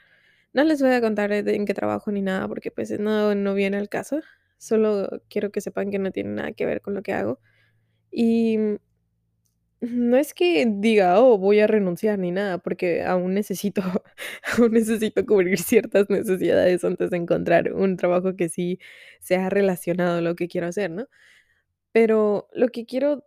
No 0.54 0.64
les 0.64 0.82
voy 0.82 0.92
a 0.92 1.00
contar 1.02 1.32
en 1.32 1.66
qué 1.66 1.74
trabajo 1.74 2.12
ni 2.12 2.22
nada, 2.22 2.48
porque, 2.48 2.70
pues, 2.72 2.98
no 3.00 3.34
no 3.36 3.54
viene 3.54 3.78
al 3.78 3.88
caso. 3.90 4.20
Solo 4.58 5.22
quiero 5.30 5.52
que 5.52 5.60
sepan 5.62 5.90
que 5.92 5.98
no 6.00 6.12
tiene 6.12 6.30
nada 6.32 6.52
que 6.52 6.66
ver 6.66 6.82
con 6.82 6.94
lo 6.94 7.02
que 7.02 7.12
hago. 7.14 7.40
Y, 8.12 8.58
mm, 8.58 8.76
no 9.80 10.16
es 10.16 10.34
que 10.34 10.66
diga: 10.68 11.20
"Oh, 11.20 11.38
voy 11.38 11.60
a 11.60 11.66
renunciar", 11.66 12.18
ni 12.18 12.30
nada, 12.32 12.58
porque 12.58 13.02
aún 13.04 13.34
necesito 13.34 13.82
aún 14.58 14.72
necesito 14.72 15.24
cubrir 15.26 15.58
ciertas 15.58 16.10
necesidades 16.10 16.84
antes 16.84 17.10
de 17.10 17.16
encontrar 17.18 17.72
un 17.72 17.96
trabajo 17.96 18.36
que 18.36 18.48
sí 18.48 18.78
sea 19.20 19.48
relacionado 19.50 20.18
a 20.18 20.20
lo 20.22 20.34
que 20.36 20.48
quiero 20.48 20.66
hacer, 20.68 20.90
¿no? 20.90 21.06
Pero 21.92 22.48
lo 22.54 22.68
que 22.70 22.86
quiero 22.86 23.24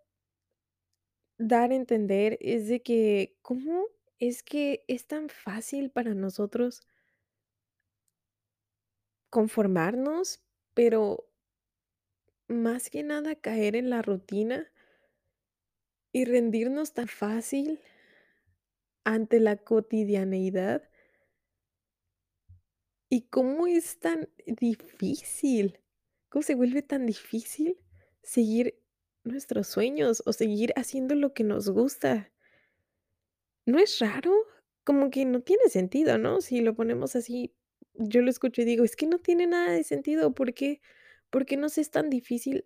dar 1.38 1.72
a 1.72 1.76
entender 1.76 2.38
es 2.42 2.68
de 2.68 2.82
que, 2.82 3.38
¿cómo 3.42 3.86
es 4.20 4.44
que 4.44 4.86
es 4.88 5.08
tan 5.08 5.30
fácil 5.30 5.92
para 5.92 6.14
nosotros 6.14 6.82
conformarnos, 9.30 10.44
pero 10.76 11.28
más 12.48 12.90
que 12.90 13.04
nada 13.04 13.36
caer 13.36 13.76
en 13.76 13.90
la 13.90 14.02
rutina 14.02 14.68
y 16.12 16.26
rendirnos 16.26 16.94
tan 16.94 17.08
fácil 17.08 17.80
ante 19.04 19.40
la 19.40 19.58
cotidianeidad? 19.58 20.84
¿Y 23.10 23.24
cómo 23.30 23.68
es 23.68 24.00
tan 24.00 24.30
difícil? 24.46 25.80
¿Cómo 26.30 26.44
se 26.44 26.56
vuelve 26.56 26.82
tan 26.82 27.06
difícil 27.06 27.80
seguir 28.22 28.83
nuestros 29.26 29.68
sueños 29.68 30.24
o 30.26 30.34
seguir 30.34 30.74
haciendo 30.76 31.16
lo 31.16 31.34
que 31.34 31.44
nos 31.44 31.70
gusta? 31.70 32.30
¿No 33.68 33.80
es 33.80 34.00
raro? 34.00 34.34
Como 34.84 35.10
que 35.10 35.24
no 35.26 35.42
tiene 35.42 35.70
sentido, 35.70 36.18
¿no? 36.18 36.42
Si 36.42 36.60
lo 36.62 36.76
ponemos 36.76 37.16
así, 37.16 37.54
yo 37.94 38.22
lo 38.22 38.30
escucho 38.30 38.62
y 38.62 38.66
digo: 38.66 38.84
"Es 38.84 38.96
que 38.98 39.08
no 39.08 39.20
tiene 39.20 39.48
nada 39.48 39.72
de 39.72 39.84
sentido, 39.84 40.34
¿por 40.34 40.54
qué 40.54 40.82
por 41.30 41.46
qué 41.46 41.58
nos 41.58 41.78
es 41.78 41.90
tan 41.90 42.10
difícil 42.10 42.66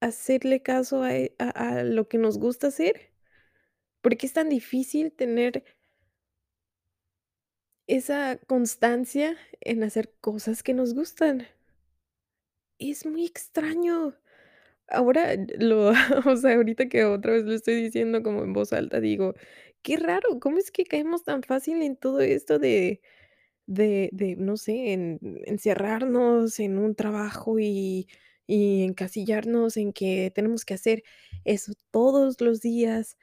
hacerle 0.00 0.62
caso 0.62 1.02
a 1.02 1.16
e 1.16 1.34
a 1.38 1.50
a 1.80 1.84
lo 1.84 2.08
que 2.08 2.18
nos 2.18 2.38
gusta 2.38 2.68
hacer? 2.68 3.12
¿Por 4.02 4.16
qué 4.18 4.26
es 4.26 4.34
tan 4.34 4.48
difícil 4.50 5.12
tener 5.12 5.64
esa 7.88 8.36
constancia 8.48 9.36
en 9.60 9.84
hacer 9.84 10.12
cosas 10.20 10.62
que 10.64 10.74
nos 10.74 10.92
gustan? 10.94 11.46
Es 12.80 13.06
muy 13.06 13.24
extraño. 13.24 14.16
Ahora 14.88 15.34
lo 15.58 15.90
o 16.26 16.36
sea, 16.36 16.54
ahorita 16.54 16.88
que 16.88 17.04
otra 17.04 17.32
vez 17.32 17.44
lo 17.44 17.52
estoy 17.54 17.74
diciendo 17.82 18.22
como 18.22 18.42
en 18.44 18.52
voz 18.52 18.72
alta, 18.72 19.00
digo: 19.00 19.34
"Qué 19.82 19.96
raro, 19.96 20.38
¿cómo 20.40 20.58
es 20.58 20.70
que 20.70 20.84
caemos 20.84 21.24
tan 21.24 21.42
fácil 21.42 21.82
en 21.82 21.96
todo 21.96 22.20
esto 22.20 22.58
de 22.58 23.00
de 23.66 24.10
de, 24.12 24.36
no 24.36 24.56
sé, 24.58 24.92
en 24.94 25.20
encerrarnos 25.46 26.60
en 26.60 26.78
un 26.78 26.94
trabajo 26.96 27.58
y 27.60 28.08
y 28.48 28.84
encasillarnos 28.84 29.76
en 29.78 29.92
que 29.92 30.32
tenemos 30.34 30.64
que 30.64 30.74
hacer 30.74 31.04
eso 31.44 31.72
todos 31.92 32.40
los 32.40 32.60
días, 32.62 33.18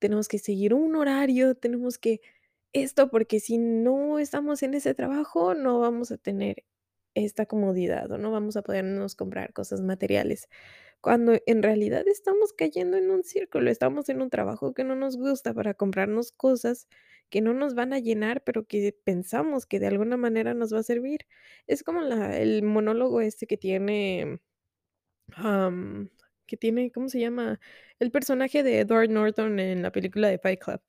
tenemos 0.00 0.28
que 0.28 0.38
seguir 0.40 0.74
un 0.74 0.96
horario, 0.96 1.54
tenemos 1.56 1.98
que 1.98 2.20
esto, 2.74 3.10
porque 3.10 3.40
si 3.40 3.58
no 3.58 4.18
estamos 4.20 4.62
en 4.64 4.74
ese 4.74 4.94
trabajo, 4.94 5.54
no 5.54 5.80
vamos 5.80 6.12
a 6.12 6.18
tener 6.18 6.64
esta 7.14 7.46
comodidad 7.46 8.10
o 8.12 8.18
no 8.18 8.30
vamos 8.32 8.56
a 8.58 8.62
podernos 8.62 9.16
comprar 9.16 9.52
cosas 9.54 9.80
materiales?". 9.82 10.48
Cuando 11.00 11.34
en 11.46 11.62
realidad 11.62 12.06
estamos 12.08 12.52
cayendo 12.52 12.96
en 12.96 13.10
un 13.10 13.24
círculo, 13.24 13.70
estamos 13.70 14.08
en 14.08 14.22
un 14.22 14.30
trabajo 14.30 14.74
que 14.74 14.84
no 14.84 14.96
nos 14.96 15.16
gusta 15.16 15.54
para 15.54 15.74
comprarnos 15.74 16.32
cosas 16.32 16.88
que 17.30 17.40
no 17.40 17.54
nos 17.54 17.74
van 17.74 17.92
a 17.92 17.98
llenar, 17.98 18.42
pero 18.44 18.66
que 18.66 18.96
pensamos 19.04 19.66
que 19.66 19.80
de 19.80 19.86
alguna 19.88 20.16
manera 20.16 20.54
nos 20.54 20.72
va 20.72 20.80
a 20.80 20.82
servir. 20.82 21.26
Es 21.66 21.82
como 21.82 22.00
la 22.02 22.38
el 22.38 22.62
monólogo 22.62 23.20
este 23.20 23.46
que 23.46 23.56
tiene, 23.58 24.40
am, 25.34 26.10
que 26.46 26.56
tiene, 26.56 26.90
¿cómo 26.92 27.08
se 27.08 27.20
llama? 27.20 27.60
El 27.98 28.10
personaje 28.10 28.62
de 28.62 28.80
Edward 28.80 29.10
Norton 29.10 29.58
en 29.60 29.82
la 29.82 29.92
película 29.92 30.28
de 30.28 30.38
Fight 30.38 30.60
Club. 30.62 30.80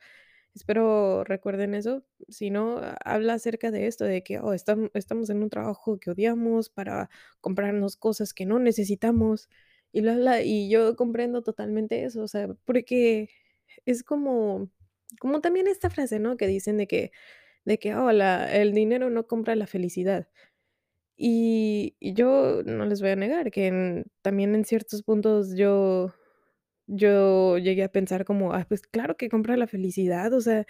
Espero 0.56 1.24
recuerden 1.24 1.76
eso, 1.76 2.04
si 2.30 2.50
no, 2.50 2.82
habla 3.06 3.36
acerca 3.36 3.72
de 3.72 3.88
esto, 3.88 4.06
de 4.06 4.24
que, 4.24 4.40
oh, 4.40 4.54
estam 4.54 4.90
estamos 4.94 5.30
en 5.30 5.44
un 5.44 5.50
trabajo 5.50 6.00
que 6.00 6.12
odiamos 6.12 6.70
para 6.70 7.10
comprarnos 7.42 7.98
cosas 7.98 8.34
que 8.34 8.46
no 8.46 8.60
necesitamos, 8.60 9.50
y 9.92 10.02
bla, 10.02 10.42
y 10.44 10.70
yo 10.70 10.96
comprendo 10.96 11.42
totalmente 11.44 12.04
eso, 12.06 12.24
o 12.24 12.28
sea, 12.28 12.48
porque 12.66 13.30
es 13.86 14.04
como 14.04 14.70
como 15.22 15.42
también 15.42 15.68
esta 15.68 15.90
frase, 15.90 16.20
¿no? 16.20 16.38
Que 16.38 16.48
dicen 16.48 16.78
de 16.78 16.88
que 16.88 17.12
de 17.66 17.80
que, 17.80 17.96
oh, 17.96 18.10
el 18.12 18.74
dinero 18.74 19.10
no 19.12 19.28
compra 19.28 19.56
la 19.56 19.68
felicidad. 19.68 20.30
Y 21.18 21.96
y 22.00 22.14
yo 22.14 22.64
no 22.66 22.86
les 22.86 23.02
voy 23.02 23.12
a 23.12 23.16
negar 23.18 23.52
que 23.52 24.06
también 24.22 24.56
en 24.56 24.66
ciertos 24.66 25.04
puntos 25.04 25.56
yo 25.56 26.14
yo 26.88 27.58
llegué 27.60 27.84
a 27.84 27.92
pensar 27.92 28.26
como, 28.26 28.54
ah, 28.54 28.66
pues 28.70 28.82
claro 28.84 29.18
que 29.18 29.30
compra 29.30 29.58
la 29.58 29.68
felicidad, 29.68 30.34
o 30.34 30.42
sea, 30.42 30.66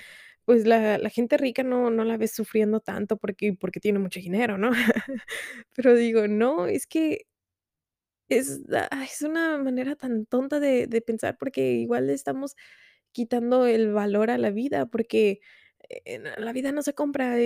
pues 0.45 0.65
la 0.67 0.97
la 0.99 1.09
gente 1.09 1.37
rica 1.37 1.63
no 1.63 1.91
no 1.91 2.03
la 2.05 2.17
ves 2.17 2.33
sufriendo 2.33 2.81
tanto 2.81 3.17
porque 3.17 3.53
porque 3.59 3.79
tiene 3.81 3.99
mucho 3.99 4.19
dinero, 4.21 4.57
¿no? 4.57 4.71
Pero 5.75 5.95
digo, 5.95 6.27
no, 6.27 6.67
es 6.67 6.87
que 6.87 7.27
es, 8.29 8.61
ah, 8.73 9.03
es 9.05 9.21
una 9.23 9.57
manera 9.59 9.95
tan 9.95 10.25
tonta 10.25 10.59
de 10.59 10.87
de 10.87 11.01
pensar, 11.01 11.37
porque 11.39 11.73
igual 11.73 12.09
estamos 12.09 12.55
quitando 13.13 13.65
el 13.67 13.93
valor 13.93 14.31
a 14.31 14.37
la 14.39 14.51
vida, 14.51 14.87
porque, 14.87 15.41
eh, 16.05 16.21
la 16.39 16.53
vida 16.53 16.71
no 16.73 16.83
se 16.83 16.93
compra 16.95 17.37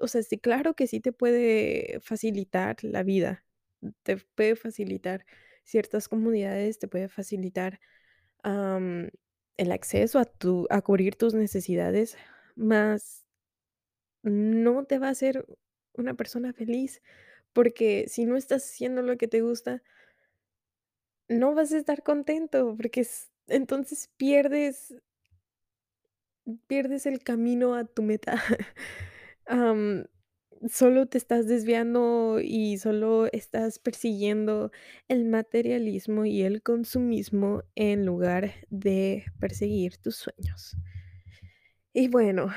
o 0.00 0.08
sea, 0.08 0.22
sí, 0.22 0.38
claro 0.38 0.74
que 0.74 0.86
sí 0.88 1.00
te 1.00 1.12
puede 1.12 2.00
facilitar 2.02 2.76
la 2.84 3.02
vida, 3.04 3.44
te 4.04 4.18
puede 4.36 4.56
facilitar 4.56 5.26
ciertas 5.64 6.08
comodidades, 6.08 6.78
te 6.80 6.88
puede 6.88 7.08
facilitar, 7.08 7.80
el 9.58 9.72
acceso 9.72 10.18
a 10.20 10.24
tu 10.26 10.66
a 10.70 10.82
cubrir 10.82 11.16
tus 11.16 11.34
necesidades, 11.34 12.16
más 12.56 13.24
no 14.24 14.84
te 14.84 14.98
va 14.98 15.08
a 15.08 15.10
hacer 15.10 15.46
una 15.94 16.14
persona 16.14 16.52
feliz, 16.52 17.02
porque 17.52 18.06
si 18.08 18.26
no 18.26 18.36
estás 18.36 18.64
haciendo 18.64 19.02
lo 19.02 19.16
que 19.18 19.28
te 19.28 19.40
gusta 19.42 19.82
no 21.28 21.54
vas 21.54 21.72
a 21.72 21.78
estar 21.78 22.02
contento, 22.02 22.74
porque 22.76 23.06
entonces 23.48 24.10
pierdes 24.16 24.94
pierdes 26.66 27.06
el 27.06 27.22
camino 27.22 27.74
a 27.74 27.84
tu 27.84 28.02
meta. 28.02 28.42
Solo 30.68 31.06
te 31.06 31.18
estás 31.18 31.46
desviando 31.46 32.40
y 32.42 32.78
solo 32.78 33.26
estás 33.30 33.78
persiguiendo 33.78 34.72
el 35.06 35.24
materialismo 35.24 36.24
y 36.24 36.42
el 36.42 36.62
consumismo 36.62 37.62
en 37.76 38.04
lugar 38.04 38.54
de 38.68 39.24
perseguir 39.38 39.98
tus 39.98 40.16
sueños. 40.16 40.76
Y 41.92 42.08
bueno, 42.08 42.48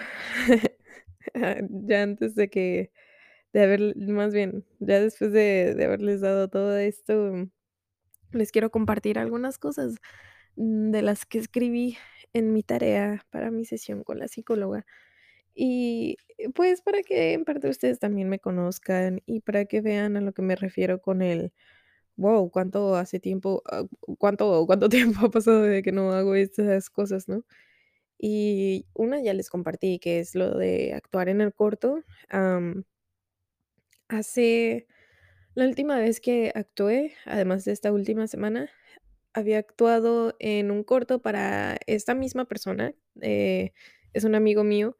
ya 1.69 2.03
antes 2.03 2.35
de 2.35 2.49
que 2.49 2.91
de 3.53 3.63
haber 3.63 3.95
más 3.97 4.33
bien, 4.33 4.65
ya 4.79 4.99
después 5.01 5.31
de 5.31 5.75
de 5.75 5.85
haberles 5.85 6.21
dado 6.21 6.49
todo 6.49 6.77
esto, 6.77 7.49
les 8.33 8.51
quiero 8.51 8.71
compartir 8.71 9.19
algunas 9.19 9.57
cosas, 9.57 9.95
mm, 10.57 10.91
de 10.91 11.01
las 11.01 11.25
que 11.25 11.39
escribí 11.39 11.97
en 12.33 12.53
mi 12.53 12.63
tarea 12.63 13.25
para 13.31 13.51
mi 13.51 13.65
sesión 13.65 14.03
con 14.03 14.19
la 14.19 14.27
psicóloga. 14.27 14.85
Y, 15.55 16.17
pues, 16.55 16.81
para 16.81 17.03
que 17.03 17.33
en 17.33 17.45
parte 17.45 17.69
ustedes 17.69 17.99
también 17.99 18.29
me 18.29 18.39
conozcan 18.39 19.21
y 19.25 19.41
para 19.41 19.65
que 19.65 19.81
vean 19.81 20.17
a 20.17 20.21
lo 20.21 20.33
que 20.33 20.41
me 20.43 20.55
refiero 20.55 21.01
con 21.01 21.21
el, 21.21 21.53
guau, 22.17 22.51
cuánto 22.51 22.95
hace 22.95 23.19
tiempo, 23.19 23.63
ah, 23.71 23.83
cuánto 24.19 24.65
cuánto 24.67 24.89
tiempo 25.19 25.25
ha 25.27 25.31
pasado 25.31 25.63
desde 25.63 25.83
que 25.83 25.91
no 25.91 26.11
hago 26.13 26.35
estas 26.35 26.89
cosas, 26.89 27.27
¿no? 27.27 27.45
Y 28.19 28.87
una 28.93 29.21
ya 29.21 29.33
les 29.33 29.49
compartí, 29.49 29.99
que 29.99 30.19
es 30.19 30.35
lo 30.35 30.57
de 30.57 30.93
actuar 30.93 31.29
en 31.29 31.41
el 31.41 31.53
corto, 31.53 32.03
hace 34.09 34.87
la 35.55 35.65
última 35.65 35.97
vez 35.99 36.21
que 36.21 36.51
actué, 36.55 37.13
además 37.25 37.65
de 37.65 37.73
esta 37.73 37.91
última 37.91 38.27
semana, 38.27 38.69
había 39.33 39.59
actuado 39.59 40.35
en 40.39 40.71
un 40.71 40.83
corto 40.83 41.21
para 41.21 41.77
esta 41.87 42.15
misma 42.15 42.45
persona, 42.45 42.93
eh, 43.21 43.73
es 44.13 44.23
un 44.23 44.35
amigo 44.35 44.63
mío, 44.63 44.97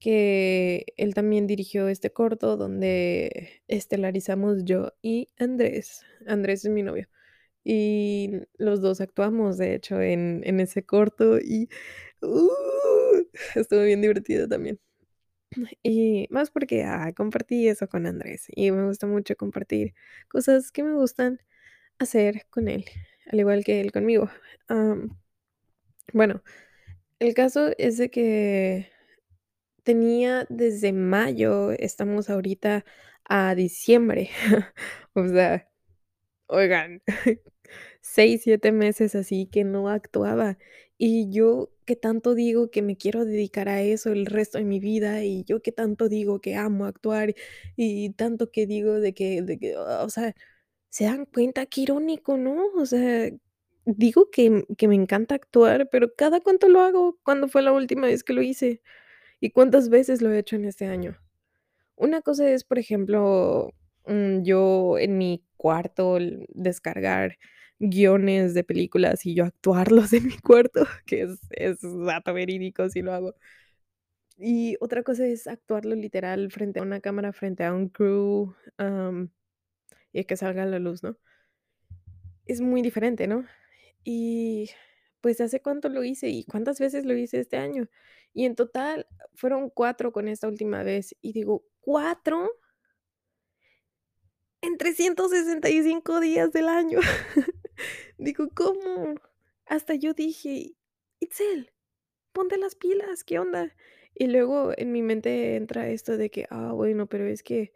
que 0.00 0.86
él 0.96 1.14
también 1.14 1.46
dirigió 1.46 1.88
este 1.88 2.12
corto 2.12 2.56
donde 2.56 3.62
estelarizamos 3.68 4.64
yo 4.64 4.92
y 5.02 5.28
Andrés. 5.38 6.02
Andrés 6.26 6.64
es 6.64 6.72
mi 6.72 6.82
novio. 6.82 7.08
Y 7.64 8.32
los 8.58 8.82
2 8.82 9.00
actuamos, 9.00 9.58
de 9.58 9.74
hecho, 9.74 10.00
en 10.02 10.42
en 10.44 10.60
ese 10.60 10.84
corto 10.84 11.38
y, 11.38 11.68
uh, 12.22 12.48
estuvo 13.56 13.82
bien 13.82 14.02
divertido 14.02 14.48
también. 14.48 14.80
Y 15.82 16.26
más 16.30 16.50
porque, 16.50 16.84
ah, 16.84 17.12
compartí 17.16 17.68
eso 17.68 17.88
con 17.88 18.06
Andrés, 18.06 18.46
y 18.48 18.70
me 18.70 18.86
gusta 18.86 19.06
mucho 19.06 19.36
compartir 19.36 19.94
cosas 20.28 20.72
que 20.72 20.82
me 20.82 20.94
gustan 20.94 21.40
hacer 21.98 22.46
con 22.50 22.68
él, 22.68 22.84
al 23.30 23.40
igual 23.40 23.64
que 23.64 23.80
él 23.80 23.92
conmigo. 23.92 24.30
Bueno, 26.12 26.42
el 27.20 27.34
caso 27.34 27.70
es 27.78 27.98
de 27.98 28.10
que 28.10 28.90
tenía 29.84 30.46
desde 30.50 30.92
mayo, 30.92 31.72
estamos 31.72 32.30
ahorita 32.30 32.84
a 33.24 33.54
diciembre, 33.54 34.30
o 35.14 35.28
sea, 35.28 35.68
oigan, 36.48 37.02
6, 38.02 38.42
7 38.44 38.72
meses 38.72 39.14
así 39.16 39.46
que 39.46 39.64
no 39.64 39.88
actuaba. 39.90 40.58
Y 40.98 41.30
yo 41.32 41.71
que 41.84 41.96
tanto 41.96 42.34
digo 42.34 42.70
que 42.70 42.82
me 42.82 42.96
quiero 42.96 43.24
dedicar 43.24 43.68
a 43.68 43.82
eso 43.82 44.12
el 44.12 44.26
resto 44.26 44.58
de 44.58 44.64
mi 44.64 44.80
vida, 44.80 45.24
y 45.24 45.44
yo 45.44 45.62
que 45.62 45.72
tanto 45.72 46.08
digo 46.08 46.40
que 46.40 46.56
amo 46.56 46.86
actuar, 46.86 47.34
y 47.76 48.10
tanto 48.10 48.50
que 48.50 48.66
digo 48.66 49.00
de 49.00 49.14
que 49.14 49.42
de 49.42 49.58
que, 49.58 49.76
o 49.76 50.08
sea, 50.10 50.34
¿se 50.90 51.04
dan 51.04 51.26
cuenta? 51.26 51.66
Qué 51.66 51.82
irónico, 51.82 52.36
¿no? 52.38 52.66
O 52.76 52.86
sea, 52.86 53.30
digo 53.86 54.30
que 54.30 54.64
que 54.78 54.88
me 54.88 54.94
encanta 54.96 55.34
actuar, 55.36 55.88
pero 55.90 56.14
¿cada 56.16 56.40
cuánto 56.40 56.68
lo 56.68 56.80
hago? 56.82 57.18
¿Cuándo 57.24 57.48
fue 57.48 57.62
la 57.62 57.72
última 57.72 58.06
vez 58.08 58.24
que 58.24 58.32
lo 58.34 58.42
hice? 58.42 58.82
¿Y 59.40 59.50
cuántas 59.52 59.88
veces 59.90 60.22
lo 60.22 60.32
he 60.32 60.38
hecho 60.40 60.56
en 60.56 60.66
este 60.66 60.86
año? 60.86 61.18
Una 61.96 62.22
cosa 62.22 62.50
es, 62.50 62.64
por 62.64 62.78
ejemplo, 62.78 63.70
mm, 64.06 64.42
yo 64.42 64.98
en 64.98 65.18
mi 65.18 65.44
cuarto 65.56 66.18
descargar 66.48 67.38
guiones 67.82 68.54
de 68.54 68.62
películas 68.64 69.26
y 69.26 69.34
yo 69.34 69.44
actuarlos 69.44 70.12
en 70.12 70.26
mi 70.28 70.38
cuarto, 70.38 70.86
que 71.06 71.22
es 71.22 71.40
es 71.50 71.78
dato 71.82 72.32
verídico, 72.32 72.88
sí 72.88 73.02
lo 73.02 73.12
hago. 73.12 73.34
Y 74.38 74.76
otra 74.80 75.02
cosa 75.02 75.26
es 75.26 75.46
actuarlo 75.46 75.94
literal 75.94 76.50
frente 76.50 76.80
a 76.80 76.82
una 76.82 77.00
cámara, 77.00 77.32
frente 77.32 77.64
a 77.64 77.72
un 77.74 77.88
crew, 77.88 78.54
am, 78.78 79.30
y 80.12 80.24
que 80.24 80.36
salga 80.36 80.64
a 80.64 80.66
la 80.66 80.78
luz, 80.78 81.02
¿no? 81.02 81.16
Es 82.46 82.60
muy 82.60 82.82
diferente, 82.82 83.26
¿no? 83.26 83.44
Y, 84.04 84.70
pues, 85.20 85.40
¿hace 85.40 85.60
cuánto 85.62 85.88
lo 85.88 86.04
hice 86.04 86.28
y 86.28 86.44
cuántas 86.44 86.80
veces 86.80 87.04
lo 87.04 87.16
hice 87.16 87.40
este 87.40 87.56
año? 87.56 87.88
Y 88.34 88.46
en 88.46 88.56
total 88.56 89.06
fueron 89.34 89.70
4 89.70 90.12
con 90.12 90.28
esta 90.28 90.48
última 90.48 90.82
vez, 90.82 91.16
y 91.20 91.32
digo, 91.32 91.64
¿4? 91.80 92.48
En 94.62 94.78
365 94.78 96.20
días 96.20 96.52
del 96.52 96.68
año. 96.68 97.00
Digo, 98.18 98.48
¿cómo? 98.54 99.14
Hasta 99.66 99.94
yo 99.94 100.12
dije: 100.14 100.72
"Itzel, 101.20 101.72
ponte 102.32 102.58
las 102.58 102.74
pilas, 102.76 103.24
¿qué 103.24 103.38
onda?". 103.40 103.74
Y 104.14 104.28
luego 104.28 104.72
en 104.76 104.92
mi 104.92 105.02
mente 105.02 105.56
entra 105.56 105.88
esto 105.90 106.16
de 106.18 106.30
que: 106.30 106.46
"Ah, 106.50 106.72
bueno, 106.74 107.08
pero 107.08 107.26
es 107.26 107.42
que, 107.42 107.72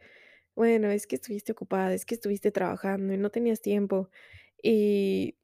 bueno, 0.56 0.90
es 0.90 1.06
que 1.06 1.16
estuviste 1.16 1.52
ocupada, 1.52 1.94
es 1.94 2.06
que 2.06 2.14
estuviste 2.16 2.52
trabajando 2.52 3.14
y 3.14 3.18
no 3.18 3.30
tenías 3.30 3.60
tiempo". 3.62 4.10
Y 4.62 5.36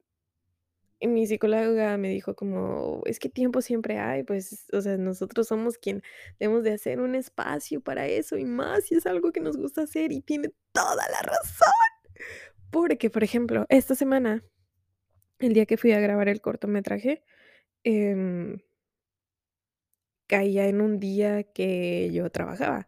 mi 1.01 1.27
psicóloga 1.27 1.97
me 1.97 2.09
dijo 2.09 2.35
como: 2.35 3.01
"Es 3.05 3.19
que 3.19 3.29
tiempo 3.29 3.61
siempre 3.61 3.99
hay, 3.99 4.23
pues, 4.23 4.67
o 4.73 4.81
sea, 4.81 4.97
nosotros 4.97 5.47
somos 5.47 5.77
quien 5.77 6.01
debemos 6.39 6.63
de 6.63 6.71
hacer 6.73 6.99
un 7.01 7.15
espacio 7.15 7.81
para 7.81 8.07
eso, 8.07 8.37
y 8.37 8.45
más 8.45 8.85
si 8.85 8.95
es 8.95 9.05
algo 9.05 9.31
que 9.33 9.41
nos 9.41 9.57
gusta 9.57 9.81
hacer", 9.83 10.11
y 10.13 10.21
tiene 10.21 10.51
toda 10.71 10.95
la 11.09 11.21
razón. 11.23 11.71
Porque, 12.73 13.11
por 13.11 13.23
ejemplo, 13.23 13.65
esta 13.69 13.93
semana, 13.93 14.43
el 15.39 15.53
día 15.53 15.65
que 15.67 15.77
fui 15.77 15.91
a 15.93 15.99
grabar 16.01 16.29
el 16.29 16.41
cortometraje, 16.41 17.23
em 17.83 18.59
caía 20.27 20.67
en 20.67 20.81
un 20.81 20.99
día 20.99 21.43
que 21.43 22.09
yo 22.13 22.29
trabajaba. 22.31 22.87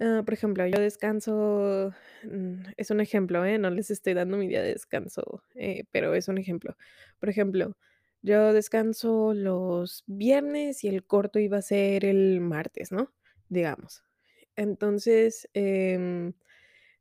Ah, 0.00 0.22
por 0.24 0.34
ejemplo, 0.34 0.66
yo 0.66 0.80
descanso, 0.80 1.92
mm, 2.24 2.62
es 2.76 2.90
un 2.90 3.00
ejemplo, 3.00 3.44
¿eh? 3.44 3.58
No 3.58 3.70
les 3.70 3.90
estoy 3.90 4.14
dando 4.14 4.36
mi 4.38 4.48
día 4.48 4.62
de 4.62 4.70
descanso, 4.74 5.44
eh, 5.54 5.84
pero 5.92 6.14
es 6.14 6.28
un 6.28 6.38
ejemplo. 6.38 6.76
Por 7.20 7.28
ejemplo, 7.30 7.76
yo 8.22 8.52
descanso 8.52 9.34
los 9.34 10.04
viernes 10.06 10.84
y 10.84 10.88
el 10.88 11.04
corto 11.06 11.38
iba 11.38 11.58
a 11.58 11.62
ser 11.62 12.04
el 12.06 12.40
martes, 12.40 12.92
¿no? 12.92 13.12
Digamos. 13.48 14.02
Entonces, 14.56 15.48
em, 15.54 16.34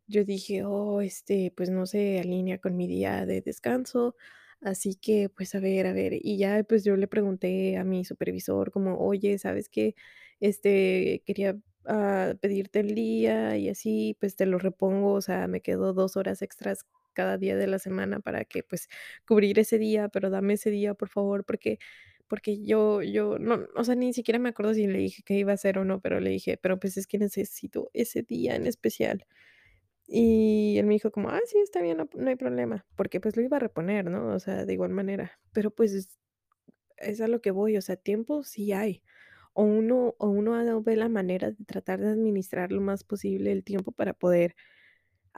yo 0.10 0.26
dije: 0.26 0.63
"Oh, 0.65 1.02
este, 1.02 1.54
pues 1.56 1.69
no 1.69 1.86
se 1.86 2.19
alinea 2.19 2.60
con 2.60 2.76
mi 2.78 2.88
día 2.88 3.26
de 3.26 3.41
descanso, 3.41 4.15
así 4.62 4.95
que, 4.95 5.30
pues, 5.30 5.56
a 5.56 5.60
ver, 5.62 5.88
a 5.88 5.93
ver". 5.93 6.13
Y 6.22 6.38
ya, 6.38 6.63
pues, 6.63 6.84
yo 6.84 6.95
le 6.98 7.08
pregunté 7.08 7.78
a 7.78 7.84
mi 7.86 8.06
supervisor 8.06 8.72
como: 8.72 8.98
"Oye, 9.00 9.38
¿sabes 9.39 9.69
qué? 9.69 9.95
Este, 10.39 11.24
quería, 11.26 11.58
ah, 11.86 12.34
pedirte 12.41 12.80
el 12.82 12.95
día 12.95 13.58
y 13.58 13.69
así, 13.69 14.17
pues, 14.19 14.36
te 14.36 14.45
lo 14.45 14.58
repongo, 14.60 15.13
o 15.13 15.22
sea, 15.22 15.48
me 15.48 15.62
quedo 15.62 15.93
2 15.93 16.17
horas 16.17 16.41
extras 16.41 16.86
cada 17.13 17.38
día 17.38 17.56
de 17.58 17.67
la 17.67 17.80
semana 17.80 18.19
para 18.19 18.45
que, 18.45 18.63
pues, 18.63 18.88
cubrir 19.28 19.60
ese 19.60 19.78
día, 19.78 20.10
pero 20.10 20.30
dame 20.30 20.54
ese 20.56 20.69
día, 20.72 20.93
por 20.95 21.10
favor", 21.10 21.45
porque 21.45 21.80
porque 22.28 22.62
yo 22.63 23.02
yo 23.02 23.39
no, 23.39 23.67
o 23.76 23.84
sea, 23.84 23.95
ni 23.95 24.13
siquiera 24.13 24.38
me 24.39 24.50
acuerdo 24.50 24.74
si 24.76 24.86
le 24.88 25.00
dije 25.00 25.24
que 25.24 25.34
iba 25.36 25.52
a 25.52 25.56
hacer 25.56 25.80
o 25.80 25.86
no, 25.86 26.00
pero 26.02 26.19
le 26.19 26.30
dije: 26.32 26.58
"Pero, 26.58 26.80
pues, 26.80 26.98
es 26.98 27.08
que 27.08 27.17
necesito 27.19 27.89
ese 27.93 28.22
día 28.24 28.56
en 28.56 28.67
especial". 28.67 29.26
Y 30.12 30.78
él 30.80 30.88
me 30.88 30.93
dijo 30.95 31.12
como: 31.12 31.30
"Ah, 31.30 31.39
sí, 31.45 31.60
está 31.60 31.82
bien, 31.82 31.98
no 31.98 32.10
no 32.15 32.30
hay 32.30 32.36
problema", 32.36 32.86
porque, 32.95 33.19
pues, 33.22 33.38
lo 33.38 33.43
iba 33.43 33.58
a 33.58 33.60
reponer, 33.60 34.06
¿no? 34.10 34.34
O 34.34 34.39
sea, 34.39 34.65
de 34.65 34.74
igual 34.74 34.91
manera, 34.91 35.39
pero, 35.54 35.72
pues, 35.72 35.93
es 35.93 36.19
es 36.98 37.22
a 37.22 37.28
lo 37.30 37.41
que 37.41 37.52
voy, 37.52 37.78
o 37.78 37.82
sea, 37.84 37.95
tiempo 37.98 38.43
sí 38.43 38.74
hay, 38.74 39.04
o 39.54 39.63
uno 39.63 40.15
o 40.19 40.30
uno 40.30 40.82
ve 40.84 40.95
la 40.98 41.10
manera 41.10 41.52
de 41.52 41.65
tratar 41.65 42.00
de 42.02 42.10
administrar 42.10 42.72
lo 42.74 42.82
más 42.82 43.04
posible 43.06 43.52
el 43.54 43.63
tiempo 43.63 43.91
para 43.93 44.13
poder 44.13 44.56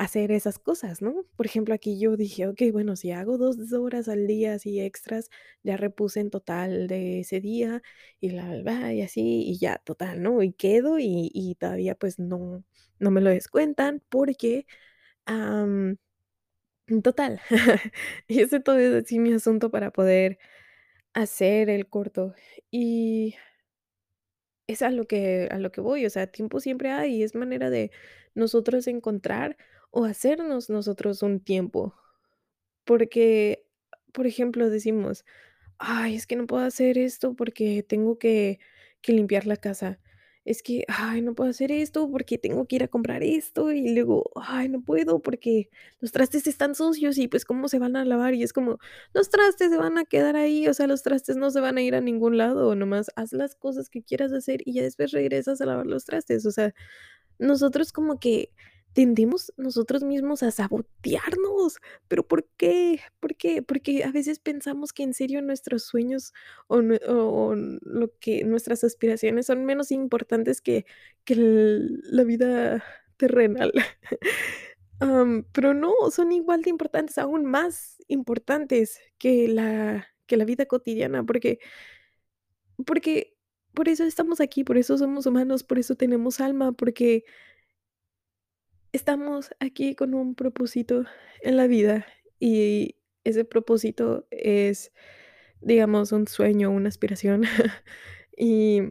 hacer 0.01 0.31
esas 0.31 0.59
cosas, 0.59 1.01
¿no? 1.01 1.25
Por 1.37 1.45
ejemplo, 1.45 1.73
aquí 1.75 1.99
yo 1.99 2.17
dije: 2.17 2.47
"Okey, 2.47 2.71
bueno, 2.71 2.95
si 2.95 3.11
hago 3.11 3.37
2 3.37 3.57
horas 3.73 4.09
al 4.09 4.27
día 4.27 4.53
así 4.55 4.79
extras, 4.81 5.29
ya 5.63 5.77
repuse 5.77 6.19
en 6.21 6.29
total 6.31 6.87
de 6.87 7.21
ese 7.21 7.39
día 7.41 7.81
y 8.19 8.29
bla, 8.31 8.49
bla, 8.61 8.93
y 8.93 9.01
así, 9.01 9.43
y 9.47 9.57
ya, 9.59 9.77
total, 9.85 10.21
¿no? 10.23 10.41
Y 10.43 10.53
quedo 10.53 10.99
y 10.99 11.29
y 11.33 11.55
todavía, 11.55 11.95
pues, 11.95 12.19
no 12.19 12.63
no 12.99 13.11
me 13.11 13.21
lo 13.21 13.29
descuentan 13.31 14.01
porque, 14.09 14.65
total, 17.03 17.39
hice 18.27 18.59
todo 18.59 18.77
así 18.97 19.19
mi 19.19 19.33
asunto 19.33 19.71
para 19.71 19.91
poder 19.91 20.39
hacer 21.13 21.69
el 21.69 21.87
corto. 21.89 22.35
Y 22.71 23.35
es 24.67 24.81
a 24.81 24.89
lo 24.91 25.05
que 25.07 25.47
a 25.51 25.57
lo 25.59 25.71
que 25.71 25.81
voy, 25.81 26.05
o 26.05 26.09
sea, 26.09 26.27
tiempo 26.27 26.59
siempre 26.59 26.91
hay, 26.91 27.15
y 27.17 27.23
es 27.23 27.35
manera 27.35 27.69
de 27.69 27.91
nosotros 28.35 28.87
encontrar 28.87 29.57
o 29.91 30.05
hacernos 30.05 30.69
nosotros 30.69 31.23
un 31.23 31.39
tiempo. 31.41 31.95
Porque, 32.85 33.65
por 34.13 34.27
ejemplo, 34.27 34.69
decimos: 34.69 35.25
"Ay, 35.79 36.15
es 36.17 36.27
que 36.27 36.35
no 36.37 36.47
puedo 36.47 36.63
hacer 36.65 36.97
esto 36.99 37.35
porque 37.35 37.83
tengo 37.83 38.19
que 38.19 38.59
que 39.01 39.13
limpiar 39.13 39.47
la 39.47 39.57
casa. 39.57 39.99
Es 40.45 40.63
que, 40.63 40.85
ay, 40.89 41.21
no 41.21 41.35
puedo 41.35 41.49
hacer 41.51 41.71
esto 41.71 42.09
porque 42.11 42.37
tengo 42.39 42.67
que 42.67 42.77
ir 42.77 42.83
a 42.83 42.87
comprar 42.89 43.23
esto", 43.23 43.71
y 43.73 43.93
luego: 43.95 44.31
"Ay, 44.35 44.69
no 44.69 44.81
puedo 44.83 45.21
porque 45.21 45.69
los 46.01 46.11
trastes 46.13 46.47
están 46.47 46.75
sucios 46.75 47.17
y, 47.19 47.27
pues, 47.29 47.45
¿cómo 47.45 47.67
se 47.69 47.79
van 47.79 47.95
a 47.97 48.05
lavar?". 48.05 48.33
Y 48.35 48.43
es 48.43 48.53
como, 48.53 48.79
los 49.13 49.29
trastes 49.31 49.71
se 49.71 49.77
van 49.77 49.97
a 49.99 50.05
quedar 50.05 50.35
ahí, 50.37 50.67
o 50.67 50.73
sea, 50.75 50.87
los 50.87 51.03
trastes 51.03 51.37
no 51.37 51.51
se 51.51 51.61
van 51.61 51.77
a 51.77 51.81
ir 51.83 51.95
a 51.95 52.01
ningún 52.01 52.37
lado, 52.37 52.75
nomás 52.75 53.11
haz 53.17 53.33
las 53.33 53.55
cosas 53.55 53.89
que 53.89 54.03
quieras 54.03 54.33
hacer 54.33 54.61
y 54.65 54.73
ya 54.75 54.83
después 54.83 55.11
regresas 55.11 55.61
a 55.61 55.65
lavar 55.67 55.87
los 55.87 56.05
trastes. 56.05 56.45
O 56.47 56.51
sea, 56.51 56.73
nosotros 57.39 57.91
como 57.93 58.19
que 58.19 58.51
tendemos 58.93 59.53
nosotros 59.57 60.03
mismos 60.03 60.43
a 60.43 60.51
sabotearnos, 60.51 61.77
¿pero 62.07 62.27
por 62.27 62.45
qué? 62.57 62.99
¿Por 63.19 63.35
qué? 63.35 63.61
Porque 63.61 64.03
a 64.03 64.11
veces 64.11 64.39
pensamos 64.39 64.93
que 64.93 65.03
en 65.03 65.13
serio 65.13 65.41
nuestros 65.41 65.83
sueños 65.83 66.33
o 66.67 66.81
lo 66.81 68.11
que 68.19 68.43
nuestras 68.43 68.83
aspiraciones 68.83 69.45
son 69.47 69.65
menos 69.65 69.91
importantes 69.91 70.61
que 70.61 70.85
que 71.25 71.35
la 71.35 72.23
vida 72.23 72.83
terrenal. 73.17 73.71
Pero 75.53 75.73
no, 75.73 75.93
son 76.11 76.31
igual 76.31 76.61
de 76.61 76.69
importantes, 76.69 77.17
aún 77.17 77.45
más 77.45 77.97
importantes 78.07 78.99
que 79.17 79.47
la 79.47 80.07
que 80.27 80.37
la 80.37 80.45
vida 80.45 80.65
cotidiana, 80.65 81.25
porque 81.25 81.59
porque 82.85 83.35
por 83.73 83.89
eso 83.89 84.03
estamos 84.03 84.41
aquí, 84.41 84.63
por 84.63 84.77
eso 84.77 84.97
somos 84.97 85.25
humanos, 85.25 85.63
por 85.63 85.79
eso 85.79 85.95
tenemos 85.95 86.39
alma, 86.41 86.71
porque 86.73 87.23
Estamos 88.93 89.51
aquí 89.59 89.95
con 89.95 90.13
un 90.13 90.35
propósito 90.35 91.05
en 91.41 91.55
la 91.57 91.67
vida 91.67 92.05
y 92.39 92.97
ese 93.23 93.45
propósito 93.45 94.27
es, 94.31 94.91
digamos, 95.61 96.11
un 96.11 96.27
sueño, 96.27 96.71
una 96.71 96.89
aspiración, 96.89 97.43
y 98.37 98.81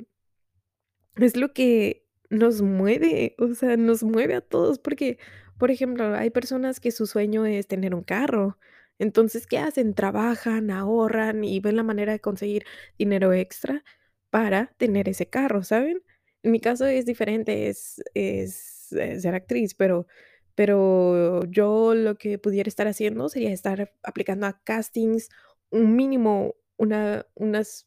es 1.17 1.37
lo 1.37 1.53
que 1.53 2.07
nos 2.31 2.63
mueve, 2.63 3.35
o 3.39 3.55
sea, 3.55 3.77
nos 3.77 4.03
mueve 4.03 4.35
a 4.37 4.41
todos, 4.41 4.79
porque, 4.79 5.19
por 5.59 5.71
ejemplo, 5.71 6.15
hay 6.15 6.31
personas 6.31 6.81
que 6.81 6.93
su 6.93 7.07
sueño 7.07 7.45
es 7.47 7.67
tener 7.67 7.95
un 7.95 8.03
carro. 8.03 8.59
Entonces, 8.99 9.47
¿qué 9.47 9.59
hacen? 9.59 9.95
Trabajan, 9.95 10.71
ahorran 10.71 11.45
y 11.45 11.61
ven 11.61 11.77
la 11.77 11.83
manera 11.83 12.13
de 12.13 12.21
conseguir 12.21 12.65
dinero 12.99 13.33
extra 13.33 13.85
para 14.31 14.73
tener 14.79 15.09
ese 15.09 15.29
carro, 15.29 15.63
¿saben? 15.65 16.03
En 16.43 16.53
mi 16.53 16.61
caso 16.61 16.87
es 16.87 17.07
diferente, 17.07 17.69
es 17.69 18.03
es, 18.15 18.70
ser 18.91 19.35
actriz, 19.35 19.75
pero 19.75 20.07
pero 20.55 21.45
yo 21.47 21.95
lo 21.95 22.17
que 22.17 22.39
pudiera 22.39 22.69
estar 22.69 22.87
haciendo 22.89 23.29
sería 23.29 23.51
estar 23.53 23.93
aplicando 24.03 24.47
a 24.47 24.61
castings 24.65 25.29
un 25.71 25.97
mínimo, 25.97 26.55
una 26.77 27.27
unas 27.35 27.87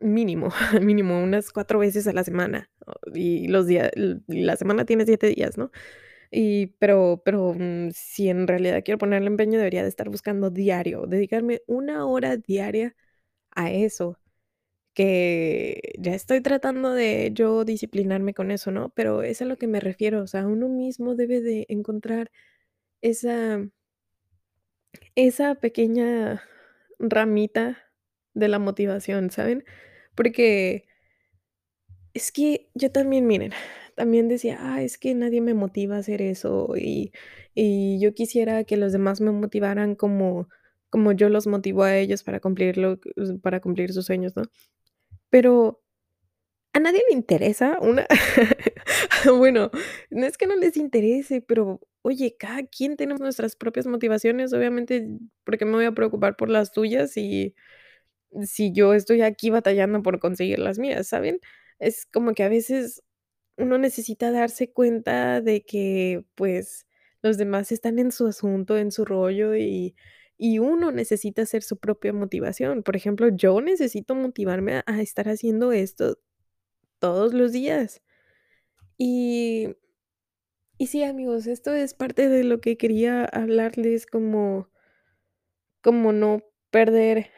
Mínimo, 0.00 0.48
mínimo 0.82 1.22
unas 1.22 1.50
4 1.50 1.78
veces 1.78 2.06
a 2.08 2.12
la 2.12 2.24
semana, 2.24 2.68
y 3.14 3.48
los 3.48 3.66
días 3.66 3.90
la 4.26 4.56
semana 4.56 4.84
tiene 4.84 5.06
7 5.06 5.28
días, 5.28 5.56
¿no? 5.56 5.70
Y 6.30 6.68
pero 6.78 7.22
pero, 7.24 7.54
mm, 7.54 7.90
si 7.92 8.28
en 8.28 8.46
realidad 8.48 8.82
quiero 8.84 8.98
ponerle 8.98 9.28
empeño, 9.28 9.58
debería 9.58 9.82
de 9.82 9.88
estar 9.88 10.10
buscando 10.10 10.50
diario, 10.50 11.06
dedicarme 11.06 11.62
una 11.66 12.06
hora 12.06 12.36
diaria 12.36 12.96
a 13.52 13.70
eso, 13.72 14.18
que 14.94 15.92
ya 15.98 16.14
estoy 16.14 16.40
tratando 16.42 16.92
de 16.92 17.30
yo 17.34 17.64
disciplinarme 17.64 18.34
con 18.34 18.50
eso, 18.52 18.70
¿no? 18.70 18.90
Pero 18.90 19.22
es 19.22 19.42
a 19.42 19.46
lo 19.46 19.56
que 19.58 19.66
me 19.68 19.80
refiero, 19.80 20.22
o 20.22 20.26
sea, 20.28 20.46
uno 20.46 20.68
mismo 20.68 21.14
debe 21.16 21.40
de 21.42 21.66
encontrar 21.68 22.30
esa 23.02 23.60
esa 25.14 25.54
pequeña 25.56 26.42
ramita 26.98 27.78
de 28.34 28.48
la 28.48 28.58
motivación, 28.58 29.30
¿saben? 29.30 29.64
Porque 30.14 30.86
Es 32.14 32.30
que 32.32 32.68
yo 32.74 32.90
también, 32.92 33.26
miren, 33.26 33.52
también 33.96 34.28
decía: 34.28 34.58
"Ah, 34.60 34.82
es 34.82 34.98
que 34.98 35.14
nadie 35.14 35.40
me 35.40 35.54
motiva 35.54 35.96
a 35.96 35.98
hacer 36.00 36.22
eso", 36.22 36.74
y 36.76 37.12
y 37.54 38.00
yo 38.00 38.14
quisiera 38.14 38.64
que 38.64 38.76
los 38.76 38.92
demás 38.92 39.20
me 39.20 39.30
motivaran 39.32 39.94
como 39.96 40.48
como 40.90 41.10
yo 41.12 41.28
los 41.28 41.46
motivo 41.48 41.82
a 41.82 41.96
ellos 41.96 42.22
para 42.22 42.38
cumplir 42.40 42.78
lo 42.78 43.00
que 43.00 43.10
para 43.42 43.60
cumplir 43.60 43.92
sus 43.92 44.06
sueños, 44.06 44.36
¿no? 44.36 44.42
Pero 45.34 45.82
a 46.74 46.80
nadie 46.80 47.02
le 47.10 47.14
interesa 47.16 47.78
una 47.80 48.06
bueno, 49.38 49.72
no 50.10 50.26
es 50.26 50.38
que 50.38 50.46
no 50.46 50.56
les 50.56 50.76
interese, 50.76 51.40
pero 51.42 51.80
oye, 52.02 52.36
cada 52.38 52.64
quien 52.66 52.96
tenemos 52.96 53.20
nuestras 53.20 53.56
propias 53.56 53.86
motivaciones, 53.88 54.52
obviamente, 54.52 55.08
¿por 55.44 55.58
qué 55.58 55.64
me 55.64 55.72
voy 55.72 55.86
a 55.86 55.92
preocupar 55.92 56.36
por 56.36 56.50
las 56.50 56.70
tuyas 56.72 57.12
si 57.12 57.56
si 58.42 58.72
yo 58.72 58.94
estoy 58.94 59.22
aquí 59.22 59.50
batallando 59.50 60.02
por 60.02 60.20
conseguir 60.20 60.60
las 60.60 60.78
mías, 60.78 61.08
¿saben? 61.08 61.40
Es 61.80 62.06
como 62.06 62.34
que 62.34 62.44
a 62.44 62.48
veces 62.50 63.02
uno 63.58 63.78
necesita 63.78 64.30
darse 64.32 64.72
cuenta 64.72 65.40
de 65.42 65.64
que, 65.64 66.24
pues, 66.36 66.86
los 67.22 67.38
demás 67.38 67.72
están 67.72 67.98
en 67.98 68.12
su 68.12 68.26
asunto, 68.28 68.78
en 68.78 68.92
su 68.92 69.04
rollo, 69.04 69.56
y 69.56 69.96
y 70.38 70.58
uno 70.58 70.92
necesita 70.92 71.42
hacer 71.42 71.62
su 71.62 71.78
propia 71.78 72.12
motivación. 72.12 72.82
Por 72.82 72.96
ejemplo, 72.96 73.28
yo 73.28 73.60
necesito 73.60 74.14
motivarme 74.14 74.82
a 74.86 75.00
estar 75.02 75.28
haciendo 75.28 75.72
esto 75.72 76.18
todos 77.00 77.34
los 77.34 77.52
días. 77.52 78.02
Y 78.98 79.76
y 80.78 80.88
sí, 80.88 81.02
amigos, 81.04 81.46
esto 81.46 81.72
es 81.72 81.94
parte 81.94 82.28
de 82.28 82.44
lo 82.44 82.60
que 82.60 82.76
quería 82.76 83.24
hablarles, 83.24 84.06
como 84.06 84.68
como 85.82 86.12
no 86.12 86.42
perder, 86.70 87.30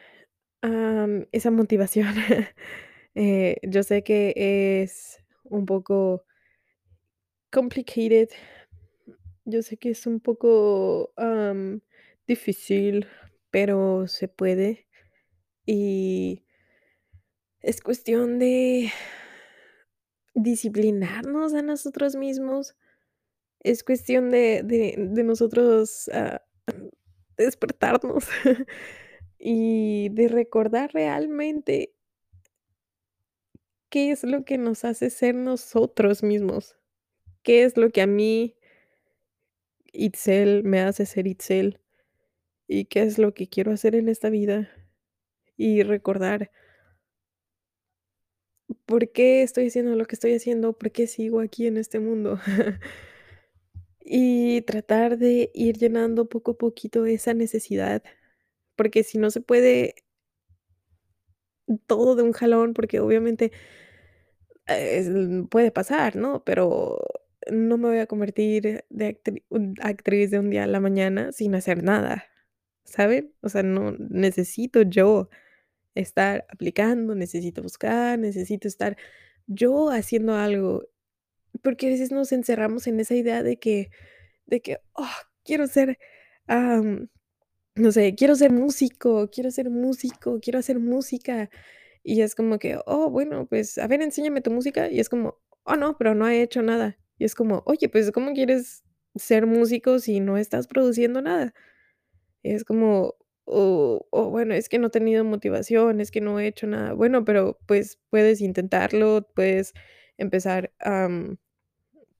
esa 1.31 1.51
motivación. 1.51 2.13
Eh, 3.19 3.57
yo 3.63 3.81
sé 3.81 4.03
que 4.03 4.31
es 4.83 5.17
un 5.43 5.65
poco 5.65 6.23
complicated. 7.51 8.29
Yo 9.45 9.63
sé 9.63 9.77
que 9.77 9.89
es 9.89 10.05
un 10.05 10.19
poco, 10.19 11.13
difícil, 12.27 13.07
pero 13.51 14.07
se 14.07 14.27
puede. 14.27 14.87
Y 15.65 16.45
es 17.61 17.81
cuestión 17.81 18.39
de 18.39 18.91
disciplinarnos 20.33 21.53
a 21.53 21.61
nosotros 21.61 22.15
mismos. 22.15 22.75
Es 23.59 23.83
cuestión 23.83 24.29
de 24.29 24.63
de 24.63 25.23
nosotros, 25.23 26.09
ah, 26.13 26.41
despertarnos 27.37 28.27
y 29.39 30.09
de 30.09 30.27
recordar 30.27 30.91
realmente 30.93 31.93
qué 33.89 34.11
es 34.11 34.23
lo 34.23 34.43
que 34.45 34.57
nos 34.57 34.85
hace 34.85 35.09
ser 35.09 35.35
nosotros 35.35 36.23
mismos, 36.23 36.77
qué 37.43 37.63
es 37.63 37.77
lo 37.77 37.89
que 37.89 38.01
a 38.01 38.07
mí 38.07 38.57
Itzel 39.93 40.63
me 40.63 40.81
hace 40.81 41.05
ser 41.05 41.27
Itzel, 41.27 41.79
y 42.67 42.85
qué 42.85 43.03
es 43.03 43.17
lo 43.19 43.33
que 43.33 43.47
quiero 43.47 43.71
hacer 43.71 43.95
en 43.95 44.09
esta 44.09 44.29
vida, 44.29 44.69
y 45.57 45.83
recordar 45.83 46.51
por 48.85 49.11
qué 49.11 49.43
estoy 49.43 49.67
haciendo 49.67 49.95
lo 49.95 50.05
que 50.05 50.15
estoy 50.15 50.33
haciendo, 50.33 50.73
por 50.73 50.91
qué 50.91 51.07
sigo 51.07 51.39
aquí 51.41 51.67
en 51.67 51.77
este 51.77 51.99
mundo. 51.99 52.39
Y 54.09 54.61
tratar 54.61 55.17
de 55.17 55.51
ir 55.53 55.77
llenando 55.77 56.29
poco 56.29 56.51
a 56.51 56.57
poquito 56.57 57.05
esa 57.05 57.33
necesidad, 57.33 58.03
porque 58.75 59.03
si 59.03 59.17
no 59.17 59.31
se 59.31 59.41
puede 59.41 59.95
todo 61.87 62.15
de 62.15 62.23
un 62.23 62.31
jalón, 62.31 62.73
porque 62.73 62.99
obviamente 62.99 63.51
es 64.67 65.09
puede 65.49 65.71
pasar, 65.71 66.15
¿no? 66.15 66.43
Pero 66.43 66.99
no 67.51 67.77
me 67.77 67.89
voy 67.89 67.99
a 67.99 68.07
convertir 68.07 68.85
de 68.89 69.19
actriz 69.81 70.31
de 70.31 70.39
un 70.39 70.49
día 70.49 70.63
a 70.65 70.67
la 70.67 70.79
mañana 70.79 71.31
sin 71.31 71.55
hacer 71.55 71.83
nada, 71.83 72.25
¿saben? 72.87 73.33
O 73.43 73.49
sea, 73.49 73.63
no 73.63 73.93
necesito 73.99 74.83
yo 74.83 75.29
estar 75.95 76.45
aplicando, 76.49 77.15
necesito 77.15 77.63
buscar, 77.63 78.19
necesito 78.19 78.67
estar 78.69 78.97
yo 79.47 79.89
haciendo 79.91 80.35
algo, 80.35 80.83
porque 81.63 81.87
a 81.87 81.89
veces 81.91 82.11
nos 82.11 82.31
encerramos 82.33 82.87
en 82.87 82.99
esa 83.01 83.15
idea 83.15 83.43
de 83.43 83.57
que 83.59 83.91
de 84.47 84.61
que: 84.61 84.79
"Oh, 84.95 85.07
quiero 85.45 85.67
ser, 85.67 85.99
am, 86.47 87.09
no 87.75 87.91
sé, 87.93 88.15
quiero 88.15 88.35
ser 88.35 88.51
músico, 88.53 89.29
quiero 89.31 89.51
ser 89.51 89.69
músico, 89.71 90.39
quiero 90.41 90.59
hacer 90.59 90.79
música", 90.79 91.49
y 92.03 92.21
es 92.21 92.35
como 92.35 92.59
que: 92.59 92.79
"Oh, 92.87 93.09
bueno, 93.11 93.47
pues, 93.47 93.77
a 93.79 93.87
ver, 93.87 94.01
enséñame 94.03 94.41
tu 94.41 94.51
música", 94.51 94.89
y 94.91 94.99
es 95.01 95.09
como: 95.09 95.39
"Oh, 95.65 95.75
no, 95.77 95.97
pero 95.97 96.15
no 96.15 96.27
he 96.29 96.41
hecho 96.43 96.61
nada", 96.63 96.97
y 97.19 97.25
es 97.25 97.35
como: 97.35 97.63
"Oye, 97.67 97.89
pues, 97.89 98.11
¿cómo 98.11 98.33
quieres 98.33 98.83
ser 99.15 99.47
músico 99.47 99.99
si 99.99 100.19
no 100.21 100.37
estás 100.37 100.67
produciendo 100.67 101.21
nada?". 101.23 101.53
Es 102.51 102.63
como: 102.65 103.15
"Oh 103.45 104.07
oh, 104.11 104.29
bueno, 104.29 104.53
es 104.53 104.69
que 104.69 104.79
no 104.79 104.87
he 104.87 104.89
tenido 104.91 105.23
motivación, 105.25 106.01
es 106.01 106.11
que 106.11 106.21
no 106.21 106.39
he 106.39 106.47
hecho 106.47 106.67
nada". 106.67 106.93
Bueno, 106.93 107.25
pero, 107.25 107.59
pues, 107.67 107.99
puedes 108.09 108.41
intentarlo, 108.41 109.27
puedes 109.35 109.73
empezar, 110.17 110.71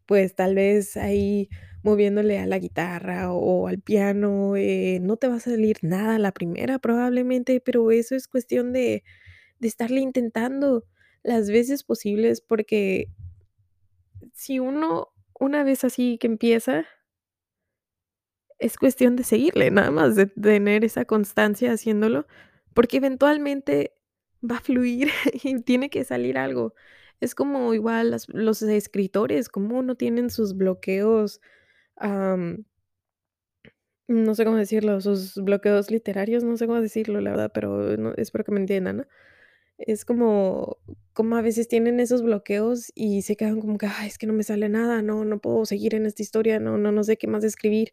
pues, 0.05 0.35
tal 0.35 0.55
vez 0.55 0.97
ahí 0.97 1.49
moviéndole 1.83 2.39
a 2.39 2.45
la 2.47 2.59
guitarra 2.59 3.31
o 3.33 3.67
al 3.67 3.79
piano, 3.81 4.55
eh, 4.55 4.99
no 5.01 5.17
te 5.17 5.27
va 5.27 5.35
a 5.35 5.39
salir 5.39 5.77
nada 5.81 6.17
la 6.19 6.31
primera 6.33 6.79
probablemente, 6.79 7.59
pero 7.61 7.91
eso 7.91 8.15
es 8.15 8.27
cuestión 8.27 8.73
de 8.73 9.03
de 9.59 9.67
estarle 9.69 10.01
intentando 10.01 10.85
las 11.23 11.49
veces 11.51 11.83
posibles, 11.83 12.41
porque 12.41 13.09
si 14.33 14.59
uno 14.59 15.09
una 15.39 15.63
vez 15.63 15.83
así 15.83 16.17
que 16.17 16.27
empieza 16.27 16.85
es 18.59 18.77
cuestión 18.77 19.15
de 19.15 19.23
seguirle, 19.23 19.71
nada 19.71 19.91
más 19.91 20.15
de 20.15 20.27
tener 20.27 20.83
esa 20.85 21.05
constancia 21.05 21.71
haciéndolo, 21.73 22.27
porque 22.73 22.97
eventualmente 22.97 23.93
va 24.49 24.57
a 24.57 24.61
fluir 24.61 25.09
y 25.43 25.61
tiene 25.61 25.89
que 25.89 26.03
salir 26.03 26.37
algo. 26.37 26.73
Es 27.19 27.35
como 27.35 27.73
igual 27.73 28.11
las 28.11 28.27
los 28.29 28.61
escritores, 28.61 29.49
cómo 29.49 29.81
no 29.83 29.95
tienen 29.95 30.29
sus 30.29 30.55
bloqueos, 30.57 31.41
am 31.97 32.65
no 34.07 34.35
sé 34.35 34.45
cómo 34.45 34.57
decirlo, 34.57 35.01
sus 35.01 35.35
bloqueos 35.35 35.91
literarios, 35.91 36.43
no 36.43 36.55
sé 36.57 36.65
cómo 36.67 36.81
decirlo, 36.81 37.19
la 37.21 37.31
verdad, 37.31 37.51
pero 37.53 37.97
no 37.97 38.13
espero 38.15 38.43
que 38.45 38.51
me 38.53 38.59
entiendan, 38.61 38.97
¿no? 38.97 39.05
Es 39.79 40.05
como 40.05 40.77
como 41.13 41.37
a 41.37 41.41
veces 41.43 41.67
tienen 41.69 41.99
esos 42.01 42.23
bloqueos 42.23 42.91
y 42.95 43.23
se 43.23 43.35
quedan 43.37 43.61
como 43.61 43.77
que: 43.79 43.87
"Ay, 43.87 44.07
es 44.09 44.17
que 44.19 44.27
no 44.27 44.33
me 44.33 44.43
sale 44.43 44.69
nada, 44.69 45.01
no 45.03 45.25
no 45.25 45.39
puedo 45.39 45.65
seguir 45.65 45.95
en 45.95 46.05
esta 46.07 46.23
historia, 46.23 46.59
no 46.59 46.77
no 46.79 46.91
no 46.93 47.03
sé 47.03 47.17
qué 47.17 47.27
más 47.27 47.43
escribir". 47.45 47.91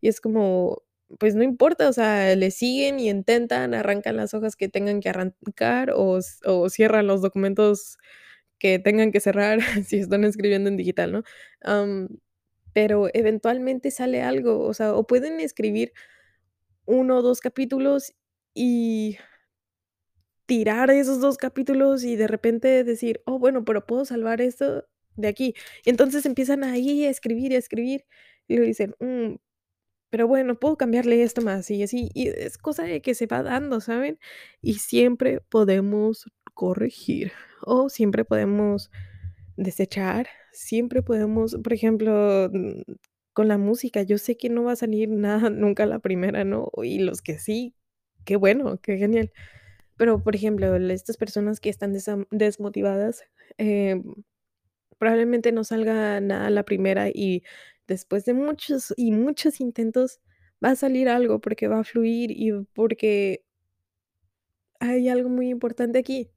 Y 0.00 0.08
es 0.08 0.20
como, 0.20 0.82
pues 1.18 1.34
no 1.34 1.42
importa, 1.44 1.88
o 1.88 1.92
sea, 1.92 2.34
le 2.36 2.50
siguen 2.50 3.00
y 3.00 3.10
intentan, 3.10 3.74
arrancan 3.74 4.16
las 4.16 4.34
hojas 4.34 4.56
que 4.56 4.68
tengan 4.68 5.00
que 5.00 5.08
arrancar 5.10 5.92
o 5.94 6.18
o 6.46 6.68
cierran 6.70 7.06
los 7.06 7.22
documentos 7.22 7.98
que 8.58 8.78
tengan 8.78 9.12
que 9.12 9.20
cerrar 9.20 9.60
si 9.86 9.98
están 10.00 10.24
escribiendo 10.24 10.68
en 10.70 10.76
digital, 10.78 11.12
¿no? 11.12 11.24
Pero 12.72 13.08
eventualmente 13.14 13.90
sale 13.90 14.22
algo, 14.22 14.60
o 14.66 14.74
sea, 14.74 14.94
o 14.94 15.06
pueden 15.06 15.40
escribir 15.40 15.92
1 16.86 17.18
o 17.18 17.22
2 17.22 17.40
capítulos 17.40 18.14
y 18.54 19.18
tirar 20.46 20.90
esos 20.90 21.20
2 21.20 21.36
capítulos 21.38 22.04
y 22.04 22.16
de 22.16 22.26
repente 22.26 22.84
decir: 22.84 23.22
"Oh, 23.26 23.38
bueno, 23.38 23.64
pero 23.64 23.86
puedo 23.86 24.04
salvar 24.04 24.40
esto 24.40 24.86
de 25.16 25.28
aquí". 25.28 25.54
Y 25.84 25.90
entonces 25.90 26.26
empiezan 26.26 26.64
ahí 26.64 27.04
a 27.04 27.10
escribir 27.10 27.52
y 27.52 27.56
a 27.56 27.58
escribir, 27.58 28.04
y 28.48 28.54
luego 28.56 28.66
dicen: 28.68 28.94
"Mm, 29.00 29.36
pero 30.10 30.28
bueno, 30.28 30.56
puedo 30.58 30.76
cambiarle 30.76 31.22
esto 31.22 31.42
más", 31.42 31.70
y 31.70 31.82
así, 31.82 32.10
y 32.14 32.28
es 32.28 32.58
cosa 32.58 32.84
de 32.84 33.02
que 33.02 33.14
se 33.14 33.26
va 33.26 33.42
dando, 33.42 33.80
¿saben? 33.80 34.18
Y 34.62 34.74
siempre 34.74 35.40
podemos 35.40 36.26
corregir, 36.54 37.32
o 37.62 37.88
siempre 37.90 38.24
podemos 38.24 38.90
desechar, 39.56 40.28
siempre 40.52 41.02
podemos, 41.02 41.56
por 41.62 41.72
ejemplo, 41.72 42.50
con 43.32 43.48
la 43.48 43.58
música, 43.58 44.02
yo 44.02 44.18
sé 44.18 44.36
que 44.36 44.48
no 44.50 44.64
va 44.64 44.72
a 44.72 44.76
salir 44.76 45.08
nada 45.08 45.50
nunca 45.50 45.86
la 45.86 45.98
primera, 46.00 46.44
¿no? 46.44 46.70
Y 46.82 47.00
los 47.00 47.22
que 47.22 47.38
sí, 47.38 47.74
qué 48.24 48.36
bueno, 48.36 48.78
qué 48.82 48.96
genial. 48.98 49.32
Pero, 49.96 50.22
por 50.24 50.36
ejemplo, 50.36 50.74
estas 50.76 51.16
personas 51.18 51.60
que 51.60 51.70
están 51.70 51.94
desmotivadas, 52.30 53.24
em, 53.58 54.04
probablemente 54.98 55.52
no 55.52 55.64
salga 55.64 56.20
nada 56.20 56.50
la 56.50 56.64
primera 56.64 57.08
y 57.10 57.42
después 57.90 58.24
de 58.24 58.34
muchos 58.34 58.94
y 58.96 59.10
muchos 59.10 59.60
intentos 59.60 60.20
va 60.64 60.70
a 60.70 60.76
salir 60.76 61.08
algo, 61.08 61.40
porque 61.40 61.66
va 61.68 61.80
a 61.80 61.84
fluir 61.84 62.30
y 62.30 62.52
porque 62.72 63.44
hay 64.78 65.08
algo 65.08 65.28
muy 65.28 65.50
importante 65.50 65.98
aquí. 65.98 66.30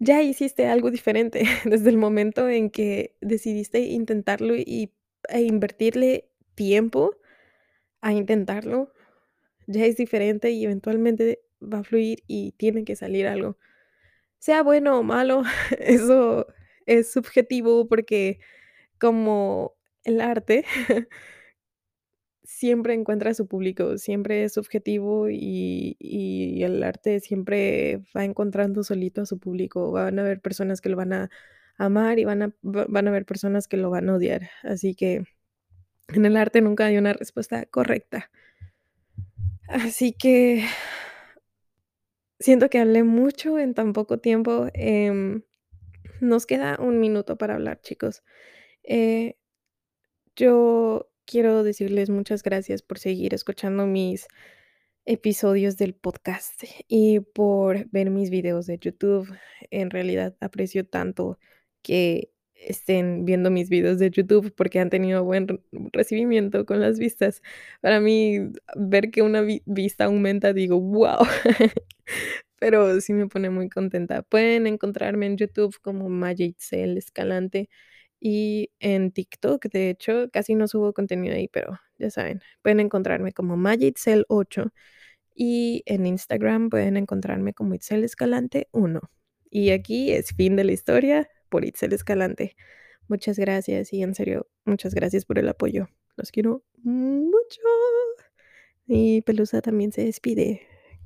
Ya 0.00 0.20
hiciste 0.20 0.66
algo 0.66 0.90
diferente 0.90 1.44
desde 1.64 1.90
el 1.90 1.96
momento 1.96 2.48
en 2.48 2.70
que 2.70 3.16
decidiste 3.20 3.80
intentarlo 3.80 4.56
y 4.56 4.92
e 5.28 5.42
invertirle 5.42 6.28
tiempo 6.54 7.16
a 8.02 8.12
intentarlo, 8.12 8.92
ya 9.66 9.86
es 9.86 9.96
diferente 9.96 10.50
y 10.50 10.64
eventualmente 10.64 11.40
va 11.62 11.78
a 11.78 11.84
fluir 11.84 12.22
y 12.26 12.52
tiene 12.52 12.84
que 12.84 12.96
salir 12.96 13.26
algo. 13.26 13.56
Sea 14.38 14.62
bueno 14.62 14.98
o 14.98 15.02
malo, 15.02 15.44
eso 15.78 16.46
es 16.84 17.12
subjetivo 17.12 17.88
porque 17.88 18.40
como 18.98 19.73
el 20.04 20.20
arte 20.20 20.64
siempre 22.42 22.94
encuentra 22.94 23.34
su 23.34 23.46
público, 23.46 23.98
siempre 23.98 24.44
es 24.44 24.54
subjetivo 24.54 25.28
y 25.30 25.96
y 25.98 26.62
el 26.62 26.82
arte 26.82 27.20
siempre 27.20 28.02
va 28.16 28.24
encontrando 28.24 28.84
solito 28.84 29.22
a 29.22 29.26
su 29.26 29.38
público. 29.38 29.90
Van 29.92 30.18
a 30.18 30.22
haber 30.22 30.40
personas 30.40 30.80
que 30.80 30.88
lo 30.88 30.96
van 30.96 31.12
a 31.12 31.30
amar 31.78 32.18
y 32.18 32.24
van 32.24 32.42
a 32.42 32.48
va 32.62 32.86
van 32.88 33.06
a 33.08 33.10
haber 33.10 33.26
personas 33.26 33.68
que 33.68 33.76
lo 33.76 33.90
van 33.90 34.08
a 34.08 34.14
odiar. 34.16 34.50
Así 34.62 34.94
que 34.94 35.24
en 36.08 36.26
el 36.26 36.36
arte 36.36 36.60
nunca 36.60 36.86
hay 36.86 36.98
una 36.98 37.12
respuesta 37.12 37.66
correcta. 37.66 38.30
Así 39.68 40.12
que 40.12 40.64
siento 42.38 42.68
que 42.68 42.78
hablé 42.78 43.02
mucho 43.02 43.58
en 43.58 43.74
tan 43.74 43.92
poco 43.92 44.18
tiempo, 44.18 44.68
em, 44.74 45.42
nos 46.20 46.46
queda 46.46 46.78
un 46.80 47.00
minuto 47.00 47.36
para 47.38 47.54
hablar, 47.54 47.80
chicos. 47.80 48.22
Eh, 48.84 49.36
yo 50.36 51.08
quiero 51.26 51.62
decirles 51.62 52.10
muchas 52.10 52.42
gracias 52.42 52.82
por 52.82 52.98
seguir 52.98 53.34
escuchando 53.34 53.86
mis 53.86 54.26
episodios 55.06 55.76
del 55.76 55.94
podcast 55.94 56.64
y 56.88 57.20
por 57.20 57.88
ver 57.90 58.10
mis 58.10 58.30
videos 58.30 58.66
de 58.66 58.78
YouTube. 58.78 59.28
En 59.70 59.90
realidad 59.90 60.36
aprecio 60.40 60.86
tanto 60.86 61.38
que 61.82 62.30
estén 62.54 63.24
viendo 63.24 63.50
mis 63.50 63.68
videos 63.68 63.98
de 63.98 64.10
YouTube 64.10 64.54
porque 64.56 64.80
han 64.80 64.90
tenido 64.90 65.24
buen 65.24 65.46
recibimiento 65.92 66.64
con 66.66 66.80
las 66.80 66.98
vistas. 66.98 67.42
Para 67.80 68.00
mí, 68.00 68.38
ver 68.76 69.10
que 69.10 69.22
una 69.22 69.42
vi 69.42 69.62
vista 69.66 70.04
aumenta, 70.06 70.52
digo: 70.52 70.76
"Guau". 70.76 71.24
Pero 72.58 73.00
sí 73.00 73.12
me 73.12 73.28
pone 73.28 73.50
muy 73.50 73.68
contenta. 73.68 74.22
Pueden 74.22 74.66
encontrarme 74.66 75.26
en 75.26 75.36
YouTube 75.36 75.76
como 75.82 76.08
Maya 76.08 76.46
Itzel 76.46 76.96
Escalante 76.98 77.68
y 78.26 78.70
en 78.80 79.12
TikTok, 79.12 79.66
de 79.66 79.90
hecho, 79.90 80.30
casi 80.32 80.54
no 80.54 80.66
subo 80.66 80.94
contenido 80.94 81.34
ahí, 81.34 81.46
pero 81.46 81.78
ya 81.98 82.08
saben, 82.10 82.40
pueden 82.62 82.80
encontrarme 82.80 83.34
como 83.34 83.58
MyItzel8 83.58 84.72
y 85.34 85.82
en 85.84 86.06
Instagram 86.06 86.70
pueden 86.70 86.96
encontrarme 86.96 87.52
como 87.52 87.74
Itzel 87.74 88.02
Escalante 88.02 88.66
1. 88.72 88.98
Y 89.50 89.72
aquí 89.72 90.10
es 90.10 90.32
fin 90.34 90.56
de 90.56 90.64
la 90.64 90.72
historia 90.72 91.28
por 91.50 91.66
Itzel 91.66 91.92
Escalante. 91.92 92.56
Muchas 93.08 93.38
gracias 93.38 93.92
y 93.92 94.02
en 94.02 94.14
serio, 94.14 94.48
muchas 94.64 94.94
gracias 94.94 95.26
por 95.26 95.38
el 95.38 95.50
apoyo. 95.50 95.88
Los 96.16 96.32
quiero 96.32 96.64
mucho. 96.82 97.60
Y 98.86 99.20
Pelusa 99.20 99.60
también 99.60 99.92
se 99.92 100.02
despide. 100.02 100.62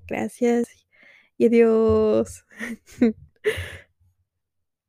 Gracias 0.07 0.69
y 1.37 1.47
adiós. 1.47 2.45